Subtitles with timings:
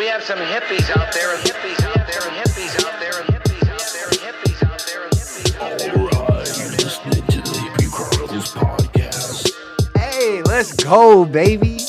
[0.00, 3.28] We have some hippies out there, and hippies out there, and hippies out there, and
[3.28, 5.92] hippies out there, and hippies out there, and hippies out there.
[5.92, 9.52] Alright, you're listening to the Hippy Chronicles podcast.
[9.98, 11.76] Hey, let's go, baby.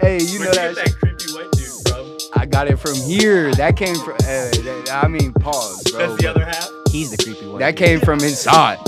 [0.00, 0.76] hey, you know Where'd you that.
[0.76, 2.06] that creepy white dude from?
[2.40, 3.52] I got it from here.
[3.54, 4.14] That came from.
[4.14, 5.98] Uh, that- I mean, pause, bro.
[6.06, 6.70] That's the other half.
[6.88, 7.58] He's the creepy one.
[7.58, 8.78] That came from inside.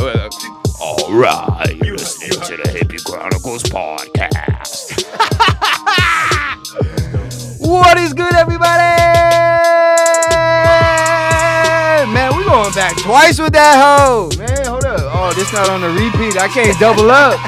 [0.81, 5.03] Alright, you're listening to the Hippy Chronicles podcast.
[7.67, 8.81] What is good, everybody?
[12.15, 14.31] Man, we going back twice with that hoe.
[14.39, 15.01] Man, hold up.
[15.03, 16.41] Oh, this not on the repeat.
[16.41, 17.41] I can't double up.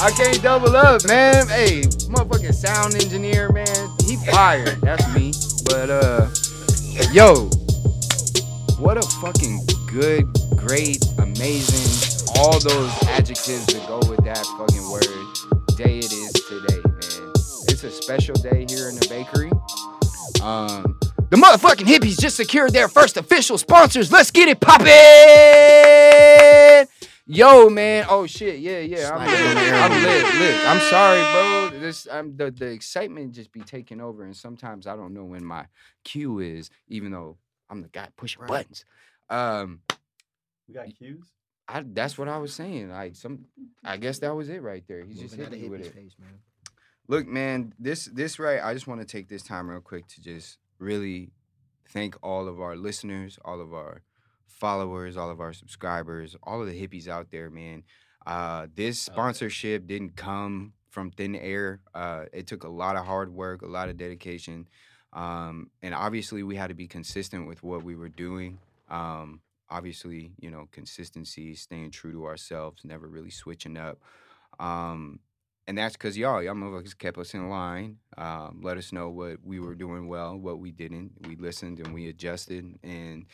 [0.00, 1.46] I can't double up, man.
[1.48, 3.90] Hey, motherfucking sound engineer, man.
[4.06, 4.80] He fired.
[4.80, 5.32] That's me.
[5.66, 6.28] But uh,
[7.12, 7.50] yo,
[8.78, 10.24] what a fucking good,
[10.56, 16.00] great, amazing, all those adjectives that go with that fucking word day
[17.80, 19.52] It's a special day here in the bakery.
[20.42, 20.98] Um,
[21.30, 24.10] the motherfucking hippies just secured their first official sponsors.
[24.10, 24.88] Let's get it poppin'!
[27.28, 28.04] Yo, man.
[28.08, 28.58] Oh shit.
[28.58, 29.12] Yeah, yeah.
[29.14, 29.72] I'm Slide it on lit.
[29.74, 30.24] I'm lit.
[30.40, 30.56] Lit.
[30.66, 31.20] I'm sorry,
[31.70, 31.78] bro.
[31.78, 35.44] This I'm the, the excitement just be taking over, and sometimes I don't know when
[35.44, 35.66] my
[36.02, 37.36] cue is, even though
[37.70, 38.48] I'm the guy pushing Right.
[38.48, 38.84] buttons.
[39.30, 39.82] Um,
[40.66, 41.26] We got cues.
[41.68, 42.90] I that's what I was saying.
[42.90, 43.44] Like some,
[43.84, 45.04] I guess that was it right there.
[45.04, 45.94] He just Moving hit me with hippie's it.
[45.94, 46.40] face, man.
[47.08, 48.62] Look, man, this this right.
[48.62, 51.30] I just want to take this time real quick to just really
[51.88, 54.02] thank all of our listeners, all of our
[54.46, 57.82] followers, all of our subscribers, all of the hippies out there, man.
[58.26, 61.80] Uh, this Oh, sponsorship didn't come from thin air.
[61.94, 64.68] Uh, it took a lot of hard work, a lot of dedication,
[65.14, 68.58] um, and obviously we had to be consistent with what we were doing.
[68.90, 73.98] Um, obviously, you know, consistency, staying true to ourselves, never really switching up.
[74.60, 75.20] Um,
[75.68, 77.98] and that's because y'all, y'all motherfuckers kept us in line.
[78.16, 81.12] Um, let us know what we were doing well, what we didn't.
[81.26, 83.26] We listened and we adjusted, and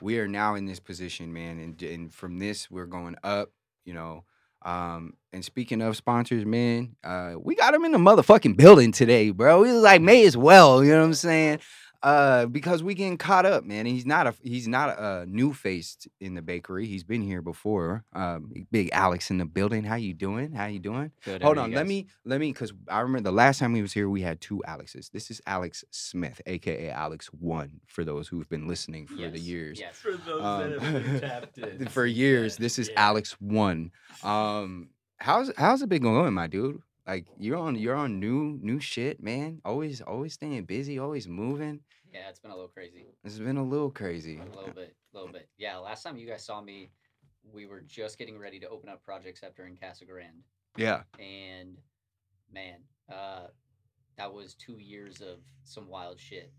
[0.00, 1.60] we are now in this position, man.
[1.60, 3.50] And and from this, we're going up.
[3.84, 4.24] You know.
[4.64, 9.30] Um, and speaking of sponsors, man, uh, we got them in the motherfucking building today,
[9.30, 9.60] bro.
[9.60, 11.58] We was like, may as well, you know what I'm saying?
[12.02, 13.86] Uh, because we getting caught up, man.
[13.86, 16.86] He's not a he's not a new face in the bakery.
[16.86, 18.04] He's been here before.
[18.12, 19.84] Um, big Alex in the building.
[19.84, 20.52] How you doing?
[20.52, 21.12] How you doing?
[21.24, 21.42] Good.
[21.42, 24.08] Hold on, let me let me because I remember the last time he was here,
[24.08, 25.10] we had two Alexes.
[25.10, 29.78] This is Alex Smith, aka Alex One, for those who've been listening for the years.
[29.78, 29.96] Yes.
[29.96, 31.86] For those Um, that have been tapped in.
[31.88, 33.00] for years, Yeah, this is yeah.
[33.00, 33.92] Alex One.
[34.24, 36.80] Um, how's how's it been going, my dude?
[37.06, 39.60] Like you're on you're on new new shit, man.
[39.64, 41.80] Always always staying busy, always moving.
[42.12, 43.06] Yeah, it's been a little crazy.
[43.24, 44.38] It's been a little crazy.
[44.38, 45.48] A little bit, a little bit.
[45.58, 46.90] Yeah, last time you guys saw me,
[47.42, 50.42] we were just getting ready to open up Project Scepter in Casa Grande,
[50.76, 51.02] Yeah.
[51.18, 51.78] and
[52.52, 52.80] man,
[53.10, 53.46] uh,
[54.16, 56.52] that was two years of some wild shit.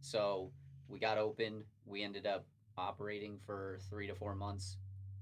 [0.00, 0.52] So
[0.88, 1.64] we got open.
[1.84, 2.46] We ended up
[2.78, 4.78] operating for three to four months,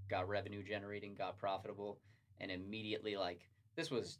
[0.08, 1.98] got revenue generating, got profitable,
[2.40, 3.40] and immediately like
[3.74, 4.18] this was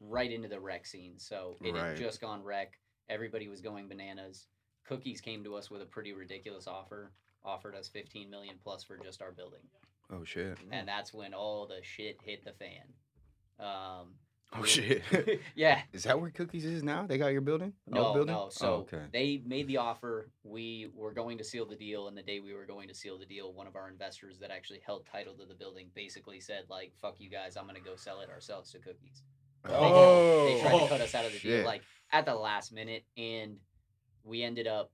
[0.00, 1.18] right into the rec scene.
[1.18, 1.88] So it Right.
[1.88, 2.78] had just gone rec.
[3.08, 4.46] Everybody was going bananas.
[4.84, 7.12] Cookies came to us with a pretty ridiculous offer,
[7.44, 9.60] offered us 15 million plus for just our building.
[10.10, 10.56] Oh shit.
[10.70, 12.84] And that's when all the shit hit the fan.
[13.58, 14.14] Um,
[14.54, 15.02] Oh shit.
[15.54, 15.82] yeah.
[15.92, 17.06] is that where Cookies is now?
[17.06, 17.74] They got your building?
[17.86, 18.34] No, building?
[18.34, 18.44] no.
[18.44, 19.02] Oh, So okay.
[19.12, 20.30] they made the offer.
[20.42, 23.18] We were going to seal the deal, and the day we were going to seal
[23.18, 26.64] the deal, one of our investors that actually held title to the building basically said,
[26.70, 29.22] "Like, fuck you guys, I'm gonna go sell it ourselves to Cookies."
[29.64, 29.70] They-
[30.54, 30.88] they tried to oh.
[30.88, 31.66] cut us out of the deal shit.
[31.66, 31.82] like
[32.12, 33.58] at the last minute, and
[34.24, 34.92] we ended up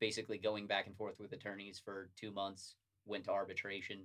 [0.00, 2.76] basically going back and forth with attorneys for two months.
[3.06, 4.00] Went to arbitration,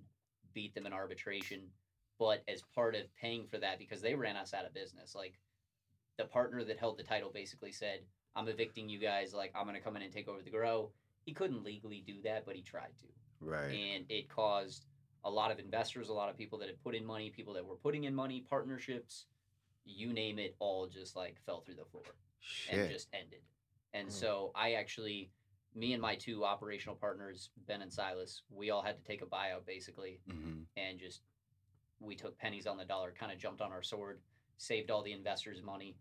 [0.53, 1.71] beat them in arbitration,
[2.17, 5.39] but as part of paying for that, because they ran us out of business, like
[6.17, 8.05] the partner that held the title basically said,
[8.35, 9.33] "I'm evicting you guys.
[9.33, 10.91] Like I'm gonna come in and take over the grow."
[11.25, 13.07] He couldn't legally do that, but he tried to
[13.41, 13.71] Right.
[13.71, 14.85] and it caused
[15.23, 17.65] a lot of investors, a lot of people that had put in money, people that
[17.65, 19.25] were putting in money, partnerships,
[19.89, 22.03] you name it, all just like fell through the floor
[22.71, 23.41] and just ended.
[23.93, 24.11] And Mm.
[24.11, 25.31] so I actually,
[25.75, 29.25] me and my two operational partners, Ben and Silas, we all had to take a
[29.25, 31.21] buyout basically, hmm and just
[31.99, 34.21] we took pennies on the dollar, kind of jumped on our sword,
[34.57, 35.97] saved all the investors' money.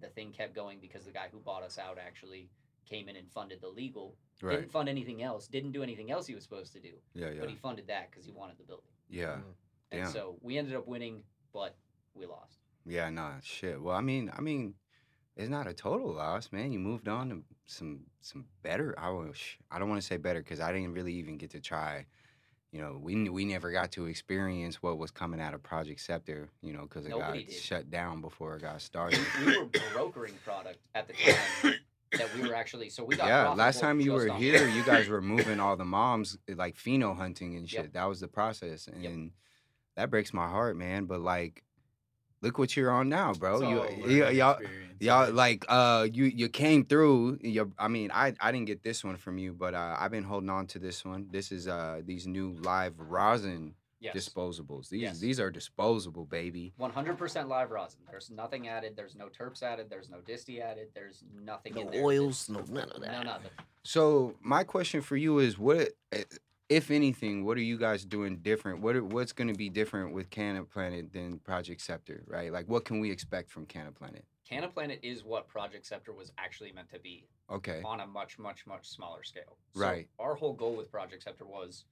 [0.00, 2.50] The thing kept going because the guy who bought us out actually
[2.84, 4.16] came in and funded the legal.
[4.42, 4.56] Right.
[4.56, 5.46] Didn't fund anything else.
[5.46, 7.40] Didn't do anything else he was supposed to do Yeah, yeah.
[7.40, 8.90] but he funded that because he wanted the building.
[9.08, 9.34] Yeah.
[9.92, 10.12] And Damn.
[10.12, 11.22] so we ended up winning,
[11.52, 11.76] but
[12.14, 12.58] we lost.
[12.86, 13.80] Yeah, nah, shit.
[13.82, 14.74] Well, I mean, I mean,
[15.36, 16.72] it's not a total loss, man.
[16.72, 18.94] You moved on to some some better.
[18.98, 21.60] I wish I don't want to say better because I didn't really even get to
[21.60, 22.06] try,
[22.72, 26.48] you know, we we never got to experience what was coming out of Project Scepter,
[26.62, 27.60] you know, because it Nobody got did.
[27.60, 29.20] shut down before it got started.
[29.44, 31.74] we were brokering product at the time
[32.12, 34.70] that we were actually so we got yeah, last time you were here, that.
[34.76, 37.80] you guys were moving all the moms like pheno hunting and shit.
[37.80, 37.92] Yep.
[37.94, 39.32] That was the process, and Yep.
[39.96, 41.06] that breaks my heart, man.
[41.06, 41.62] But like,
[42.42, 43.54] look what you're on now, bro.
[43.54, 44.58] It's You, a you, learning y'all,
[45.00, 45.34] y'all right?
[45.34, 49.16] like uh you you came through you i mean i i didn't get this one
[49.16, 52.26] from you but uh i've been holding on to this one this is uh these
[52.26, 54.14] new live rosin yes.
[54.16, 55.18] disposables these Yes.
[55.20, 58.00] these are disposable baby 100% live rosin.
[58.10, 58.94] There's nothing added.
[58.96, 59.90] There's no terps added.
[59.90, 60.88] There's no disty added.
[60.94, 62.02] There's nothing No in there.
[62.02, 63.12] oils, no none of that.
[63.12, 63.24] No that.
[63.26, 63.50] nothing.
[63.82, 66.22] so my question for you is what eh,
[66.68, 70.12] if anything what are you guys doing different what are, what's going to be different
[70.12, 74.24] with canna planet than project scepter right like what can we expect from canna planet
[74.48, 78.38] Canna Planet is what Project Scepter was actually meant to be okay on a much,
[78.38, 79.58] much, much smaller scale.
[79.74, 80.08] So Right.
[80.18, 81.84] Our whole goal with Project Scepter was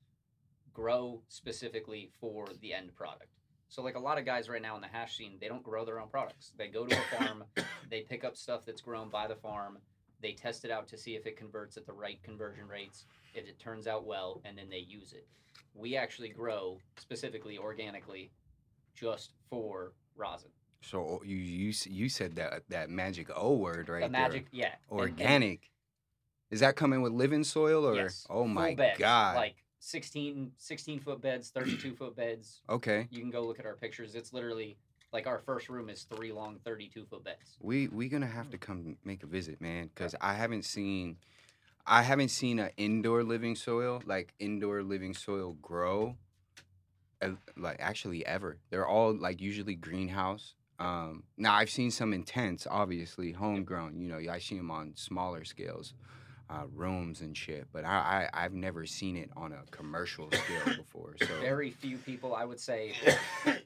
[0.72, 3.30] grow specifically for the end product.
[3.68, 5.84] So like a lot of guys right now in the hash scene, they don't grow
[5.84, 6.52] their own products.
[6.56, 7.44] They go to a farm,
[7.90, 9.78] they pick up stuff that's grown by the farm,
[10.24, 13.04] they test it out to see if it converts at the right conversion rates,
[13.34, 15.26] if it turns out well, and then they use it.
[15.74, 18.30] We actually grow specifically organically
[18.94, 20.48] just for rosin.
[20.80, 24.70] so oh, you you you said that that magic o word right the magic, yeah.
[24.90, 25.70] there and- and- organic
[26.50, 31.00] is that coming with living soil or yes, oh my beds, god Like 16, 16
[31.00, 32.62] foot beds, 32 foot beds.
[32.70, 34.14] okay You can go look at our pictures.
[34.14, 34.76] It's literally
[35.14, 37.56] like our first room is three long 32 foot beds.
[37.60, 41.16] We we gonna have to come make a visit, man, because I haven't seen,
[41.86, 46.16] I haven't seen an indoor living soil like indoor living soil grow,
[47.22, 48.58] uh, like actually ever.
[48.70, 50.54] They're all like usually greenhouse.
[50.80, 54.00] Um, now I've seen some intense, obviously homegrown.
[54.00, 55.94] You know, I see them on smaller scales,
[56.50, 57.68] uh, rooms and shit.
[57.72, 61.14] But I, I I've never seen it on a commercial scale before.
[61.20, 62.94] So Very few people, I would say.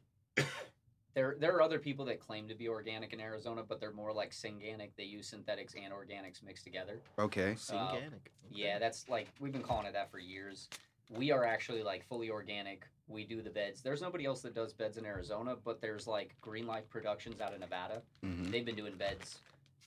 [1.19, 4.13] There, there are other people that claim to be organic in Arizona, but they're more
[4.13, 4.91] like synganic.
[4.97, 7.01] They use synthetics and organics mixed together.
[7.19, 7.57] okay,
[7.97, 8.31] Organic.
[8.53, 10.69] Yeah, that's like we've been calling it that for years.
[11.11, 12.87] We are actually like fully organic.
[13.09, 13.83] We do the beds.
[13.83, 17.53] There's nobody else that does beds in Arizona, but there's like Green Life Productions out
[17.53, 18.01] of Nevada.
[18.23, 19.39] hmm They've been doing beds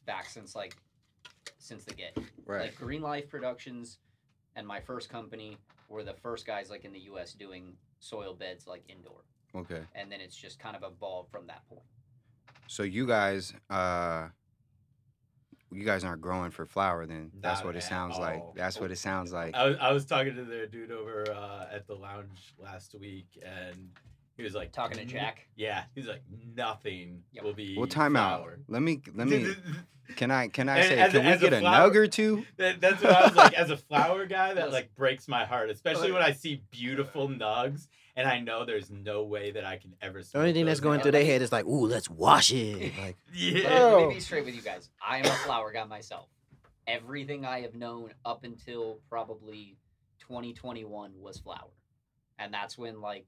[0.05, 0.75] back since like
[1.59, 2.17] since the get.
[2.45, 2.63] right.
[2.63, 3.99] Like Green Life Productions
[4.57, 5.55] and my first company
[5.87, 9.21] were the first guys like in the US doing soil beds like indoor.
[9.55, 9.81] Okay.
[9.95, 11.81] And then it's just kind of evolved from that point.
[12.67, 14.27] So you guys, uh,
[15.73, 17.31] you guys aren't growing for flower, then?
[17.39, 18.41] That's Not what it at sounds like.
[18.55, 19.55] That's what it sounds like.
[19.55, 23.27] I was, I was talking to the dude over uh, at the lounge last week,
[23.45, 23.89] and
[24.35, 25.47] he was like Talking to Jack.
[25.55, 26.23] Yeah, he's like
[26.55, 27.43] nothing Yep.
[27.43, 27.77] will be.
[27.77, 28.49] Well, time out.
[28.67, 29.47] Let me let me.
[30.17, 30.99] Can I can I And say?
[30.99, 32.45] as a- Can we as a get a, flower- nug or two?
[32.57, 33.53] That, that's what I was like.
[33.53, 37.87] As a flower guy, that like breaks my heart, especially when I see beautiful nugs,
[38.15, 40.21] and I know there's no way that I can ever.
[40.21, 42.91] The only thing that's going through their head is like, ooh, let's wash it.
[43.01, 43.63] Like, Yeah.
[43.69, 44.07] Let, Oh.
[44.07, 44.19] me be oh.
[44.19, 44.89] straight with you guys.
[45.05, 46.27] I am a flower guy myself.
[46.87, 49.77] Everything I have known up until probably
[50.19, 51.69] 2021 was flower.
[52.39, 53.27] And that's when, like,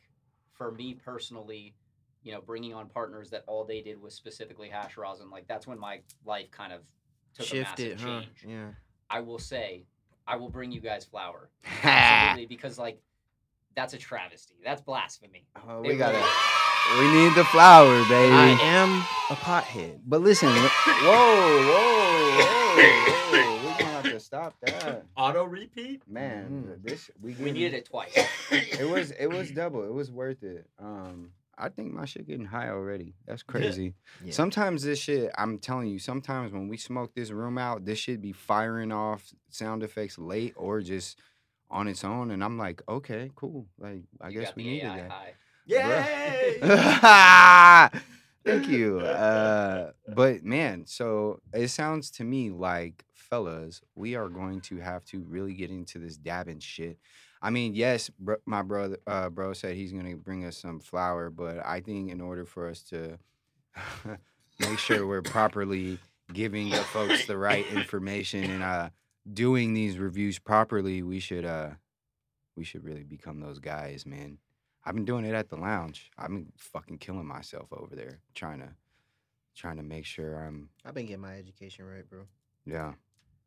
[0.53, 1.75] for me personally,
[2.24, 5.68] you know, bringing on partners that all they did was specifically hash rosin, like, that's
[5.68, 6.81] when my life kind of
[7.36, 8.19] took shifted, a massive huh?
[8.21, 8.45] change.
[8.47, 8.68] Yeah.
[9.09, 9.86] I will say,
[10.25, 11.50] I will bring you guys flower.
[11.83, 13.00] Absolutely, because, like,
[13.75, 14.56] that's a travesty.
[14.64, 15.46] That's blasphemy.
[15.68, 16.18] Oh, we gotta.
[16.18, 16.30] really-
[17.00, 18.34] We need the flower, baby.
[18.34, 18.90] I am
[19.30, 20.02] a pothead.
[20.06, 20.58] But listen, whoa,
[21.08, 22.75] whoa, whoa,
[23.31, 23.56] whoa.
[23.64, 26.01] We're gonna have to stop that, Auto repeat.
[26.08, 26.65] man.
[26.80, 26.84] Mhm.
[26.84, 28.13] This we We needed it twice.
[28.51, 29.84] It was it was double.
[29.84, 30.68] It was worth it.
[30.80, 33.13] Um, I think my shit getting high already.
[33.27, 33.94] That's crazy.
[34.25, 34.32] Yeah.
[34.34, 38.22] Sometimes this shit, I'm telling you, sometimes when we smoke this room out, this shit
[38.22, 41.20] be firing off sound effects late or just
[41.74, 43.68] on its own, and I'm like, okay, cool.
[43.80, 45.12] Like I You guess got we the needed AI that.
[45.12, 45.34] high.
[45.65, 46.60] Yay!
[48.46, 49.00] Thank you.
[49.00, 55.03] Uh, but man, so it sounds to me like, fellas, we are going to have
[55.06, 56.98] to really get into this dabbing shit.
[57.42, 61.30] I mean, yes, br- my brother, uh, bro said he's gonna bring us some flour,
[61.30, 63.18] but I think in order for us to
[64.60, 65.98] make sure we're properly
[66.34, 68.89] giving the folks the right information and uh,
[69.32, 71.72] doing these reviews properly, we should uh,
[72.56, 74.38] we should really become those guys, man.
[74.86, 76.12] I've been doing it at the lounge.
[76.18, 78.70] I've been fucking killing myself over there trying to
[79.56, 82.24] trying to make sure I'm I've been getting my education right, bro.
[82.65, 82.94] yeah.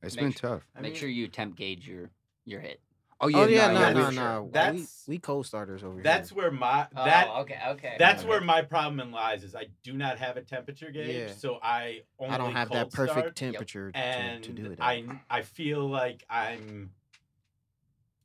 [0.02, 0.66] It's Make been su- tough.
[0.76, 2.10] I Make mean, sure you temp gauge your
[2.44, 2.80] your hit.
[3.18, 4.10] Oh yeah, oh yeah, nah, no, we- no, no.
[4.10, 4.42] sure.
[4.42, 6.36] We, That's- we co-starters over That's here.
[6.38, 7.96] where my that oh, okay, okay.
[7.98, 8.28] that's Yeah.
[8.28, 9.42] where my problem lies.
[9.42, 11.34] Is I do not have a temperature gauge, Yeah.
[11.34, 14.78] so I only I don't have that perfect start, temperature to, and to do it.
[14.80, 15.04] I.
[15.30, 16.90] I feel like I'm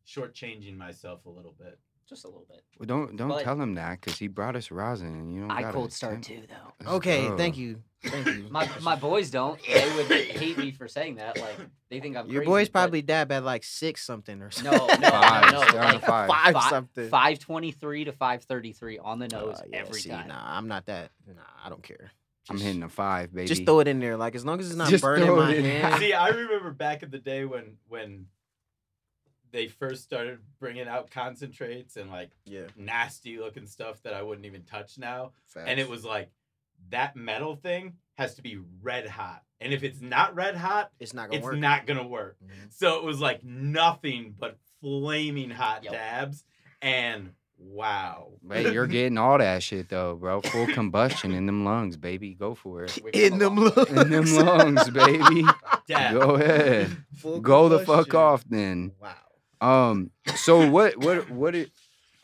[0.05, 1.79] shortchanging myself a little bit.
[2.11, 2.61] Just a little bit.
[2.77, 5.51] Well, don't don't But- tell him that because he brought us rosin and you don't.
[5.51, 6.73] I gotta cold start tempt- too, though.
[6.81, 7.37] Let's Okay, go.
[7.37, 8.47] thank you, thank you.
[8.51, 9.59] My my boys don't.
[9.65, 11.37] They would hate me for saying that.
[11.39, 11.55] Like
[11.89, 12.27] they think I'm.
[12.29, 15.01] Your crazy, boy's but probably dab at like six something or No, something.
[15.01, 15.79] no, Five, no, they're no.
[15.79, 16.29] on a Like five.
[16.29, 17.09] five fi- something.
[17.09, 20.27] five twenty three to five thirty three on the nose Uh, yeah, every see, time.
[20.27, 21.11] Nah, I'm not that.
[21.27, 22.11] Nah, I don't care.
[22.49, 23.47] I'm Just- hitting a five, baby.
[23.47, 25.53] Just throw it in there, like as long as it's not Just burning throw my
[25.53, 25.63] in.
[25.63, 25.99] hand.
[25.99, 28.25] See, I remember back in the day when when
[29.51, 34.45] they first started bringing out concentrates and like yeah, nasty looking stuff that I wouldn't
[34.45, 35.31] even touch now.
[35.47, 35.65] facts.
[35.69, 36.29] And it was like
[36.89, 39.43] that metal thing has to be red hot.
[39.59, 41.57] And if it's not red hot, it's not gonna it's work.
[41.57, 42.37] not gonna work.
[42.43, 42.71] Mhm.
[42.73, 45.93] So it was like nothing but flaming hot Yep.
[45.93, 46.43] dabs.
[46.81, 48.31] And wow.
[48.51, 50.41] Hey, you're getting all that shit though, bro.
[50.41, 52.33] Full combustion in them lungs, baby.
[52.33, 52.97] Go for it.
[53.13, 53.89] In them long lungs.
[53.91, 55.45] In them lungs, baby.
[55.87, 56.13] Dab.
[56.19, 56.97] Go ahead.
[57.17, 58.93] Full Go the fuck off then.
[58.99, 59.13] Wow.
[59.61, 60.11] Um.
[60.35, 60.97] So what?
[60.97, 61.29] What?
[61.29, 61.55] What?
[61.55, 61.71] It,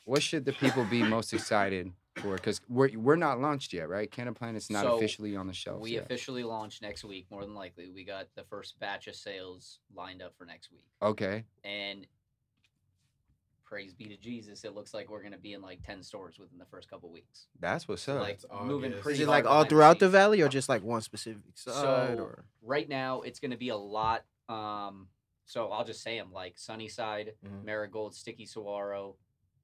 [0.05, 2.35] what should the people be most excited for?
[2.35, 4.09] Because we're we're not launched yet, right?
[4.11, 5.81] Canna Planet's not So, officially on the shelf.
[5.81, 6.03] We yet.
[6.03, 7.27] officially launch next week.
[7.29, 10.85] More than likely, we got the first batch of sales lined up for next week,
[11.01, 11.43] Okay.
[11.63, 12.07] and
[13.65, 16.57] praise be to Jesus, it looks like we're gonna be in like ten stores within
[16.57, 17.47] the first couple weeks.
[17.59, 18.21] That's what's up.
[18.21, 19.03] like That's moving August.
[19.03, 21.73] pretty Is it like all throughout the valley, or just like one specific side?
[21.73, 24.23] So or right now, it's going to be a lot.
[24.47, 25.09] Um,
[25.47, 27.63] so I'll just say them like Sunnyside, Mhm.
[27.63, 29.15] Marigold, Sticky Saguaro,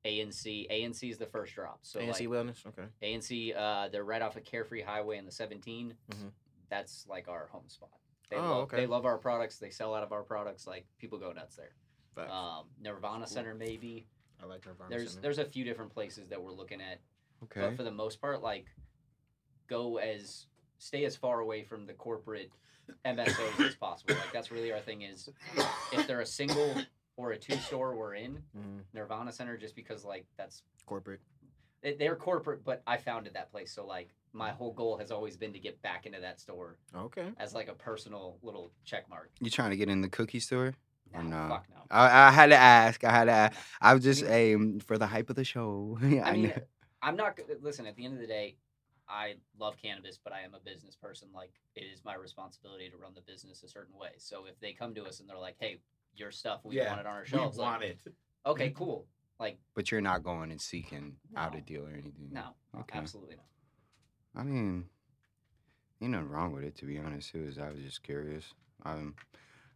[0.05, 0.65] ANC.
[0.71, 1.79] ANC is the first drop.
[1.83, 2.65] So ANC like Wellness.
[2.65, 2.87] Okay.
[3.01, 5.95] ANC, uh, they're right off of Carefree Highway and the 17.
[6.09, 6.31] Mhm.
[6.69, 7.91] That's like our home spot.
[8.29, 8.77] They Oh, love okay.
[8.77, 9.59] they love our products.
[9.59, 10.65] They sell out of our products.
[10.65, 11.75] Like people go nuts there.
[12.29, 14.07] Um, Nirvana Center maybe.
[14.41, 15.21] I like Nirvana There's Center.
[15.21, 17.01] there's a few different places that we're looking at
[17.43, 17.59] Okay.
[17.61, 18.67] but for the most part, like
[19.67, 20.47] go as
[20.77, 22.51] stay as far away from the corporate
[23.05, 24.15] MSOs as possible.
[24.15, 25.29] Like that's really our thing is
[25.91, 26.75] if they're a single
[27.17, 28.81] or a two store we're in, Mhm.
[28.93, 31.21] Nirvana Center just because like that's corporate.
[31.81, 33.71] they- they're corporate, but I founded that place.
[33.73, 37.31] So like my whole goal has always been to get back into that store Okay.
[37.37, 39.29] as like a personal little check mark.
[39.39, 40.73] You trying to get in the cookie store?
[41.13, 41.47] Or no?
[41.49, 41.75] Fuck no.
[41.91, 43.03] I, I had to ask.
[43.03, 43.31] I had to.
[43.31, 43.59] Ask.
[43.79, 45.99] I was just aim for the hype of the show.
[46.01, 46.53] I, I mean.
[47.03, 47.37] I'm not.
[47.61, 48.55] Listen, at the end of the day,
[49.07, 51.29] I love cannabis, but I am a business person.
[51.33, 54.11] Like, it is my responsibility to run the business a certain way.
[54.17, 55.79] So if they come to us and they're like, "Hey,
[56.15, 57.99] your stuff, we Yeah, want it on our We shelves," like, want it.
[58.45, 59.07] okay, cool.
[59.39, 62.29] Like, but you're not going and seeking out a deal or anything.
[62.31, 62.99] no, Okay.
[62.99, 63.45] absolutely not.
[64.35, 64.89] I mean,
[66.01, 67.33] ain't nothing wrong with it to be honest.
[67.35, 68.53] It was I was just curious.
[68.85, 69.15] Um,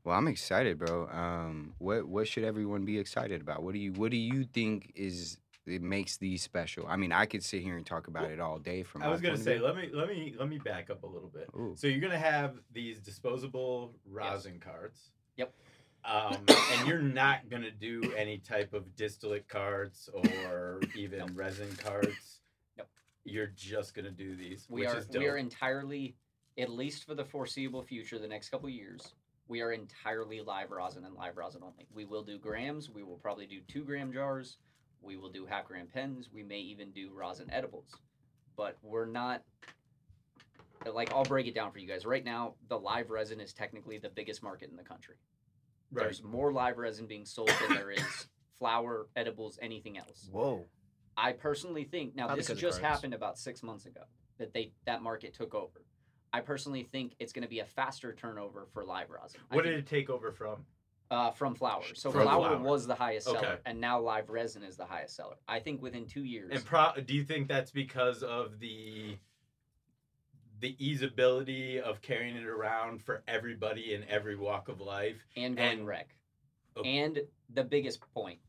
[0.04, 1.08] well, I'm excited, bro.
[1.10, 3.64] Um, what what should everyone be excited about?
[3.64, 6.86] What do you what do you think is it makes these special?
[6.88, 8.84] I mean, I could sit here and talk about Well, it all day.
[8.84, 11.30] From I was gonna say, let me let me let me back up a little
[11.30, 11.50] bit.
[11.56, 11.74] Ooh.
[11.76, 15.12] So you're gonna have these disposable rosin cards.
[15.38, 15.54] Yep.
[16.06, 16.38] Um,
[16.72, 22.42] and you're not gonna do any type of distillate cards or even resin cards.
[22.78, 22.88] Nope.
[23.26, 25.22] You're just gonna do these, We which are is dope.
[25.22, 26.16] we are entirely,
[26.58, 29.14] at least for the foreseeable future, the next couple years,
[29.50, 31.88] we are entirely live rosin and live rosin only.
[31.94, 32.90] We will do grams.
[32.90, 34.58] We will probably do two gram jars.
[35.02, 36.30] We will do half gram pens.
[36.34, 37.96] We may even do rosin edibles,
[38.56, 39.44] but we're not.
[40.86, 42.06] Like I'll break it down for you guys.
[42.06, 45.16] Right now, the live resin is technically the biggest market in the country.
[45.92, 46.04] right.
[46.04, 48.28] There's more live resin being sold than there is
[48.60, 50.30] flour, edibles, anything else.
[50.32, 50.66] Whoa.
[51.18, 54.02] I personally think now Probably this just happened about six months ago
[54.38, 55.82] that they that market took over.
[56.32, 59.40] I personally think it's going to be a faster turnover for live rosin.
[59.50, 60.66] I What did think, it take over from?
[61.12, 61.84] Uh, from flour?
[61.94, 62.60] So From flour, flour.
[62.60, 63.56] was the highest seller, Okay.
[63.66, 65.36] and now live resin is the highest seller.
[65.48, 66.52] I think within two years.
[66.54, 69.18] And pro- do you think that's because of the
[70.60, 75.24] the easeability of carrying it around for everybody in every walk of life?
[75.36, 76.16] and going And- rec.
[76.76, 76.82] Oh.
[76.84, 78.40] And the biggest point,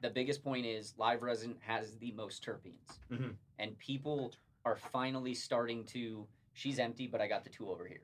[0.00, 3.36] the biggest point is live resin has the most terpenes, Mhm.
[3.58, 4.32] and people
[4.64, 6.26] are finally starting to.
[6.52, 8.02] She's empty, but I got the two over here.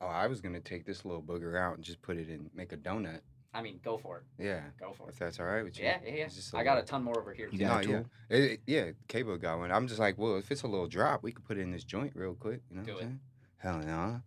[0.00, 2.72] Oh, I was gonna take this little booger out and just put it in, make
[2.72, 3.20] a donut.
[3.54, 4.24] I mean, go for it.
[4.44, 5.12] Yeah, Go for it.
[5.12, 5.84] if that's all right with you.
[5.86, 6.24] Yeah, yeah, yeah.
[6.26, 7.48] It's just I got a ton more over here.
[7.50, 7.64] You too.
[7.64, 8.90] got oh, No, yeah, It- it- yeah.
[9.08, 9.72] Cable got one.
[9.72, 11.82] I'm just like, well, if it's a little drop, we could put it in this
[11.84, 12.60] joint real quick.
[12.70, 13.04] You know Do what it.
[13.06, 13.20] I'm saying?
[13.56, 14.20] Hell no.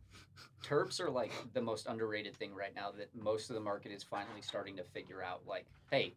[0.63, 4.03] Terps are like the most underrated thing right now that most of the market is
[4.03, 5.41] finally starting to figure out.
[5.45, 6.15] Like, hey,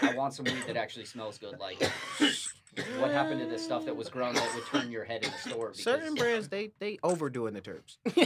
[0.00, 1.58] I want some weed that actually smells good.
[1.58, 1.78] Like,
[2.98, 5.50] what happened to the stuff that was grown that would turn your head in the
[5.50, 5.68] store?
[5.72, 7.96] Because, Certain brands they they overdoing the terps.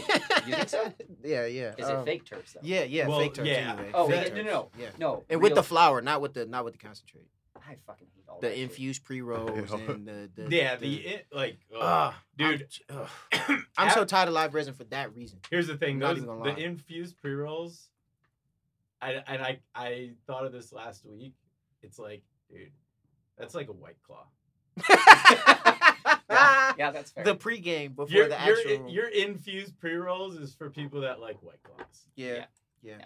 [0.47, 0.93] You think so?
[1.25, 1.75] Yeah, yeah.
[1.79, 2.61] Is um, it fake terps though?
[2.63, 3.47] Yeah, yeah, Well, fake terps.
[3.47, 3.73] yeah.
[3.73, 3.91] Anyway.
[3.95, 4.89] Oh, fake yeah, no, terps, no, Yeah.
[4.99, 5.25] No.
[5.31, 7.29] And with real- the flour, not with the not with the concentrate.
[7.57, 8.63] I fucking hate all The that shit.
[8.65, 11.81] infused pre rolls and the, the Yeah, the, it, like, ugh.
[11.81, 12.67] Ah, dude.
[12.91, 12.99] I'm,
[13.39, 13.59] ugh.
[13.79, 15.39] I'm so tired of live resin for that reason.
[15.49, 16.67] Here's the thing, Not those even gonna the lie.
[16.67, 17.89] infused pre rolls.
[19.01, 21.35] I and I I thought of this last week.
[21.83, 22.71] It's like, dude,
[23.39, 24.27] That's like a white claw.
[26.31, 27.25] Yeah, yeah, that's fair.
[27.25, 28.89] the pregame before Your the actual.
[28.89, 32.07] your infused pre rolls is for people that like white claws.
[32.17, 32.47] yeah,
[32.83, 32.95] Yeah.
[32.99, 33.05] yeah.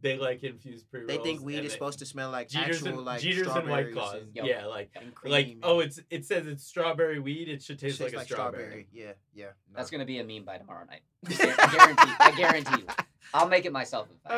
[0.00, 1.08] They like infused pre rolls.
[1.08, 3.86] They think weed is supposed to smell like Jeters actual and, like Jeters and white
[3.88, 4.14] strawberries claws.
[4.22, 4.44] and Yep.
[4.46, 7.48] Yeah, like and like cream oh, it's it says it's strawberry weed.
[7.48, 8.86] It should taste tastes like a strawberry.
[8.92, 9.46] Yeah, yeah.
[9.74, 11.02] That's gonna be a meme by tomorrow night.
[11.28, 12.12] I guarantee.
[12.20, 12.86] I guarantee you.
[13.34, 14.08] I'll make it myself.
[14.10, 14.32] in fact.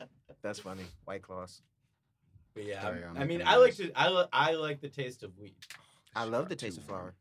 [0.00, 0.06] Uh,
[0.42, 0.84] that's funny.
[1.06, 1.60] White claws.
[2.54, 5.24] But yeah, Sorry, I'm- I'm I mean, I like to I I like the taste
[5.24, 5.56] of weed.
[6.14, 7.14] I love the Too taste of flour.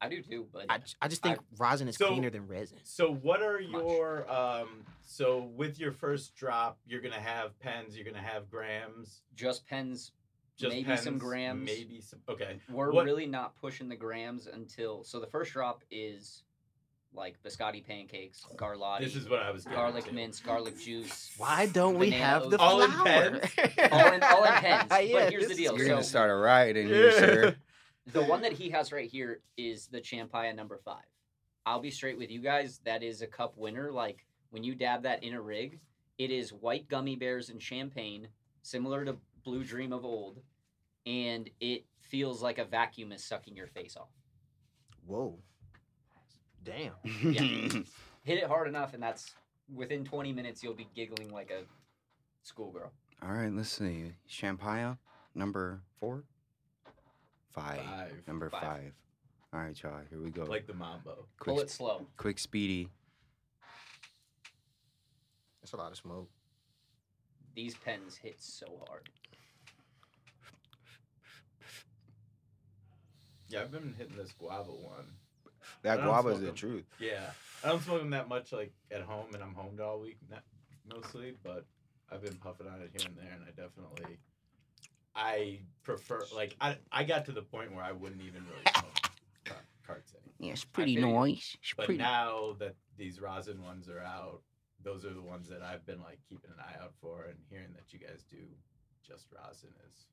[0.00, 2.78] I do too, but I, I just think rosin is So- cleaner than resin.
[2.84, 3.82] So what are Much.
[3.82, 4.84] your um?
[5.02, 7.96] So with your first drop, you're gonna have pens.
[7.96, 9.22] You're gonna have grams.
[9.34, 10.12] just pens.
[10.56, 11.64] Just maybe pens, some grams.
[11.64, 12.20] Maybe some.
[12.28, 12.60] Okay.
[12.68, 16.44] We're What- really not pushing the grams until so the first drop is
[17.14, 19.64] like biscotti pancakes, garlotti, This is what I was.
[19.64, 20.12] getting garlic to.
[20.12, 21.32] mince, garlic juice.
[21.38, 23.04] Why don't we have the oat- All in flour?
[23.40, 23.52] pens?
[23.92, 24.84] All in- all in pens.
[24.88, 27.56] But here's the deal, You're so- gonna start a riot in here, sir.
[28.12, 31.04] The one that he has right here is the Champaya number five.
[31.66, 32.80] I'll be straight with you guys.
[32.86, 33.92] That is a cup winner.
[33.92, 35.78] Like when you dab that in a rig,
[36.16, 38.28] it is white gummy bears and champagne,
[38.62, 40.40] similar to Blue Dream of old,
[41.04, 44.08] and it feels like a vacuum is sucking your face off.
[45.06, 45.38] Whoa.
[46.64, 46.92] Damn.
[47.32, 47.80] Yeah.
[48.24, 49.30] Hit it hard enough, and that's
[49.74, 51.62] within 20 minutes you'll be giggling like a
[52.42, 52.92] schoolgirl.
[53.22, 54.12] All right, let's see.
[54.30, 54.98] Champaya,
[55.34, 56.24] number four,
[57.52, 58.22] five, Five.
[58.26, 58.60] number Five.
[58.62, 58.92] five.
[59.54, 60.00] All right, y'all.
[60.10, 60.44] Here we go.
[60.44, 61.26] Like the mambo.
[61.38, 62.06] quick, Pull it slow.
[62.18, 62.90] quick, speedy.
[65.62, 66.28] That's a lot of smoke.
[67.54, 69.08] These pens hit so hard.
[73.48, 75.06] Yeah, I've been hitting this guava one.
[75.82, 76.84] That I guava is the truth.
[77.00, 77.30] Yeah,
[77.64, 80.42] I don't smoke them that much like at home, and I'm homed all week not,
[80.92, 81.34] mostly.
[81.42, 81.64] But
[82.10, 84.18] I've been puffing on it here and there, and I definitely,
[85.14, 89.10] I prefer like I I got to the point where I wouldn't even really smoke
[89.44, 90.34] car- carts anymore.
[90.38, 91.14] Yeah, it's pretty feel you.
[91.14, 91.56] nice.
[91.62, 94.42] It's But now that these rosin ones are out,
[94.82, 97.72] those are the ones that I've been like keeping an eye out for, and hearing
[97.74, 98.38] that you guys do
[99.06, 100.06] just rosin is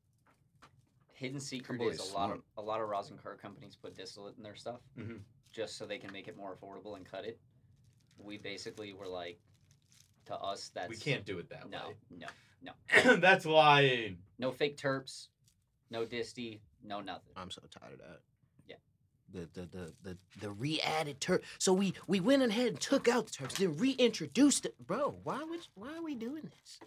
[1.15, 4.35] Hidden secret boys is a lot of a lot of rosin car companies put distillate
[4.37, 5.21] in their stuff Mhm.
[5.51, 7.39] just so they can make it more affordable and cut it.
[8.17, 9.39] We basically were like,
[10.25, 11.95] to us, that's we can't do it that No, way.
[12.09, 12.27] No,
[12.61, 12.73] no,
[13.05, 14.17] no, That's lying.
[14.39, 15.27] no fake terps,
[15.89, 17.31] no disty, no nothing.
[17.37, 18.21] I'm so tired of that.
[18.67, 18.75] Yeah.
[19.31, 21.43] The the the the, the re-added terp.
[21.59, 24.75] So we we went ahead and took out the terps, then reintroduced it.
[24.85, 26.79] Bro, why would why are we doing this?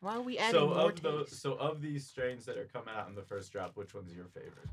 [0.00, 1.42] Why are we adding So more of those, taste?
[1.42, 4.26] so of these strains that are coming out in the first drop, which one's your
[4.26, 4.68] favorite?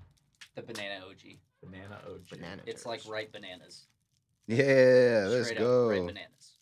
[0.56, 1.36] The banana OG.
[1.64, 2.30] Banana OG.
[2.30, 2.62] Banana.
[2.66, 3.88] It's like ripe bananas.
[4.48, 5.86] Yeah, let's Straight go.
[5.86, 6.54] up ripe bananas.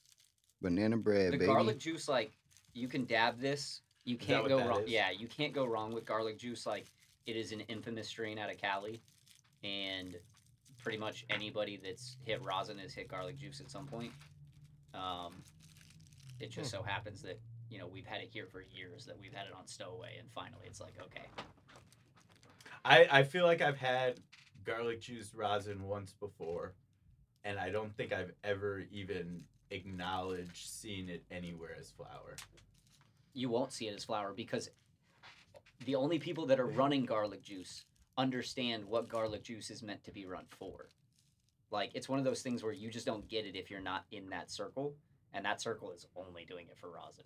[0.61, 1.45] Banana bread, the baby.
[1.45, 2.31] garlic juice, like
[2.73, 3.81] you can dab this.
[4.03, 4.83] You can't what go that wrong.
[4.83, 4.89] is?
[4.89, 6.65] Yeah, you can't go wrong with garlic juice.
[6.65, 6.85] Like
[7.27, 9.01] it is an infamous strain out of Cali,
[9.63, 10.15] and
[10.81, 14.11] pretty much anybody that's hit rosin has hit garlic juice at some point.
[14.95, 15.35] Um,
[16.39, 16.77] it just Hmm.
[16.77, 17.39] so happens that
[17.75, 19.05] you know we've had it here for years.
[19.05, 21.25] That we've had it on stowaway, and finally it's like okay,
[22.85, 24.21] I, I feel like I've had
[24.65, 26.73] garlic juice rosin once before,
[27.43, 32.37] and I don't think I've ever even acknowledged seeing it anywhere as flour.
[33.33, 34.69] you won't see it as flour because
[35.85, 37.83] the only people that are running garlic juice
[38.17, 40.87] understand what garlic juice is meant to be run for.
[41.71, 44.05] Like it's one of those things where you just don't get it if you're not
[44.13, 44.95] in that circle,
[45.33, 47.25] and that circle is only doing it for rosin.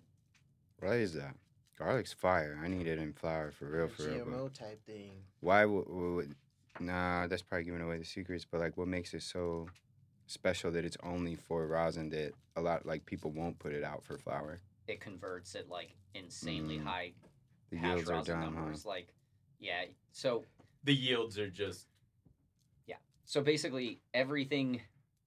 [0.80, 1.34] What is that?
[1.78, 2.58] Garlic's fire.
[2.62, 4.24] I need it in flour for real, for real.
[4.24, 5.12] But GMO type thing.
[5.40, 6.34] why would, would
[6.78, 7.26] nah?
[7.26, 8.44] That's probably giving away the secrets.
[8.50, 9.68] But like, what makes it so
[10.26, 14.04] special that it's only for rosin that a lot like people won't put it out
[14.04, 14.60] for flour?
[14.88, 16.84] It converts at like insanely Mm.
[16.84, 17.12] high
[17.70, 18.60] The hash yields are rosin dumb, huh?
[18.60, 18.84] numbers.
[18.84, 19.08] Like,
[19.58, 19.84] yeah.
[20.12, 20.44] So
[20.84, 21.86] The yields are just
[22.86, 22.96] Yeah.
[23.24, 24.80] So basically, everything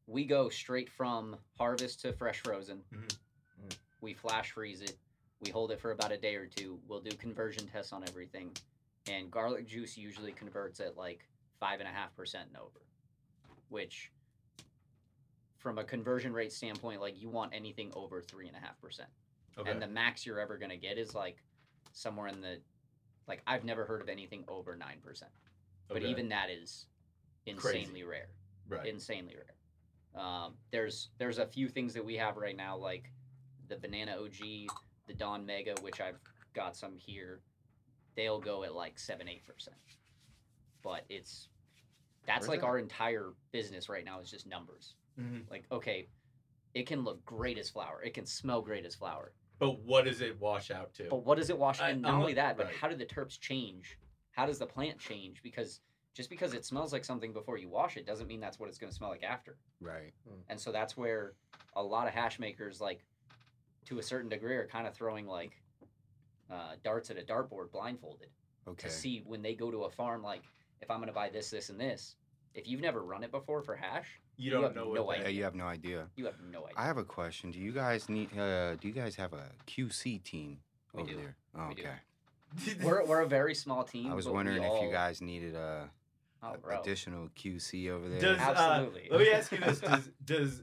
[0.08, 2.84] we go straight from harvest to fresh frozen.
[2.94, 3.18] Mhm.
[3.66, 3.78] Mm.
[4.02, 4.98] We flash freeze it.
[5.44, 6.80] We hold it for about a day or two.
[6.88, 8.52] We'll do conversion tests on everything,
[9.08, 11.28] and garlic juice usually converts at like
[11.60, 12.82] five and a half percent and over,
[13.70, 14.12] which,
[15.58, 19.10] from a conversion rate standpoint, like you want anything over three and a half percent,
[19.66, 21.44] and the max you're ever gonna get is like
[21.92, 22.60] somewhere in the,
[23.28, 25.32] like I've never heard of anything over nine percent,
[25.90, 26.08] but Okay.
[26.08, 26.86] even that is
[27.58, 27.80] Crazy.
[27.80, 28.30] insanely rare
[28.70, 28.86] right.
[28.88, 30.24] insanely rare.
[30.24, 33.12] Um, there's there's a few things that we have right now, like
[33.68, 34.68] the Banana OG,
[35.08, 36.20] the Dawn Mega, which I've
[36.54, 37.42] got some here.
[38.16, 39.76] They'll go at like seven eight percent,
[40.84, 41.50] but it's
[42.26, 42.68] that's Where's like that?
[42.68, 44.96] our entire business right now is just numbers.
[45.20, 45.50] Mhm.
[45.50, 46.08] Like okay,
[46.74, 50.22] it can look great as flour, it can smell great as flour, But what does
[50.22, 51.08] it wash out to?
[51.10, 51.80] but what does it wash?
[51.82, 52.76] I- And not I'm only that, but right.
[52.76, 53.98] how do the terps change
[54.32, 55.44] how does the plant change?
[55.44, 55.80] Because
[56.16, 58.80] just because it smells like something before you wash it doesn't mean that's what it's
[58.80, 59.58] going to smell like after.
[59.80, 60.12] Right.
[60.50, 61.34] And so that's where
[61.76, 63.06] a lot of hash makers, like
[63.86, 65.52] to a certain degree, are kind of throwing like
[66.52, 68.30] uh, darts at a dartboard blindfolded
[68.68, 68.88] Okay.
[68.88, 70.22] to see when they go to a farm.
[70.24, 70.42] Like,
[70.82, 72.16] if I'm going to buy this, this, and this,
[72.54, 75.20] if you've never run it before for hash, You You don't have know no what
[75.20, 76.08] Yeah, you have no idea.
[76.16, 76.74] you have no idea.
[76.78, 77.52] I have a question.
[77.52, 78.38] Do you guys need?
[78.38, 80.60] Uh, do you guys have a QC team
[80.94, 81.18] We over do.
[81.18, 81.36] there?
[81.58, 81.82] Oh, We do.
[81.84, 82.78] okay.
[82.84, 84.12] we're, we're a very small team.
[84.12, 85.90] I was but we wondering if you guys needed a,
[86.44, 88.22] oh, a- additional QC over there.
[88.22, 89.10] Does Absolutely.
[89.10, 90.62] Uh, let me ask you this: Does does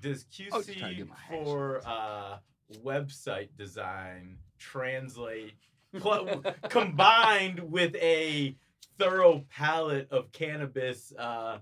[0.00, 2.38] does I was just trying to QC get my for uh,
[2.84, 5.54] website design translate
[5.98, 8.56] pl- combined with a
[8.98, 11.58] thorough palette of cannabis uh,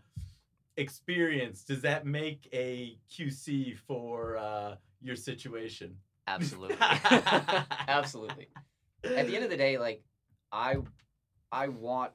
[0.77, 1.63] experience?
[1.65, 5.97] Does that make a QC for uh, your situation?
[6.27, 6.77] Absolutely.
[6.81, 8.49] Absolutely.
[9.05, 10.03] At the end of the day, like
[10.51, 10.77] I
[11.53, 12.13] I want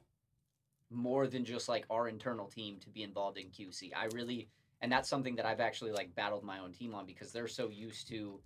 [0.90, 3.92] more than just like our internal team to be involved in QC.
[3.96, 4.48] I really
[4.80, 7.68] and that's something that I've actually like battled my own team on because they're so
[7.68, 8.40] used to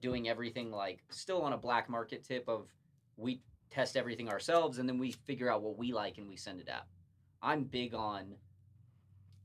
[0.00, 2.68] doing everything like still on a black market tip of
[3.16, 6.60] we test everything ourselves and then we figure out what we like and we send
[6.60, 6.84] it out.
[7.42, 8.34] I'm big on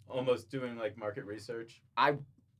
[0.08, 1.81] Almost doing like market research.
[1.97, 2.15] I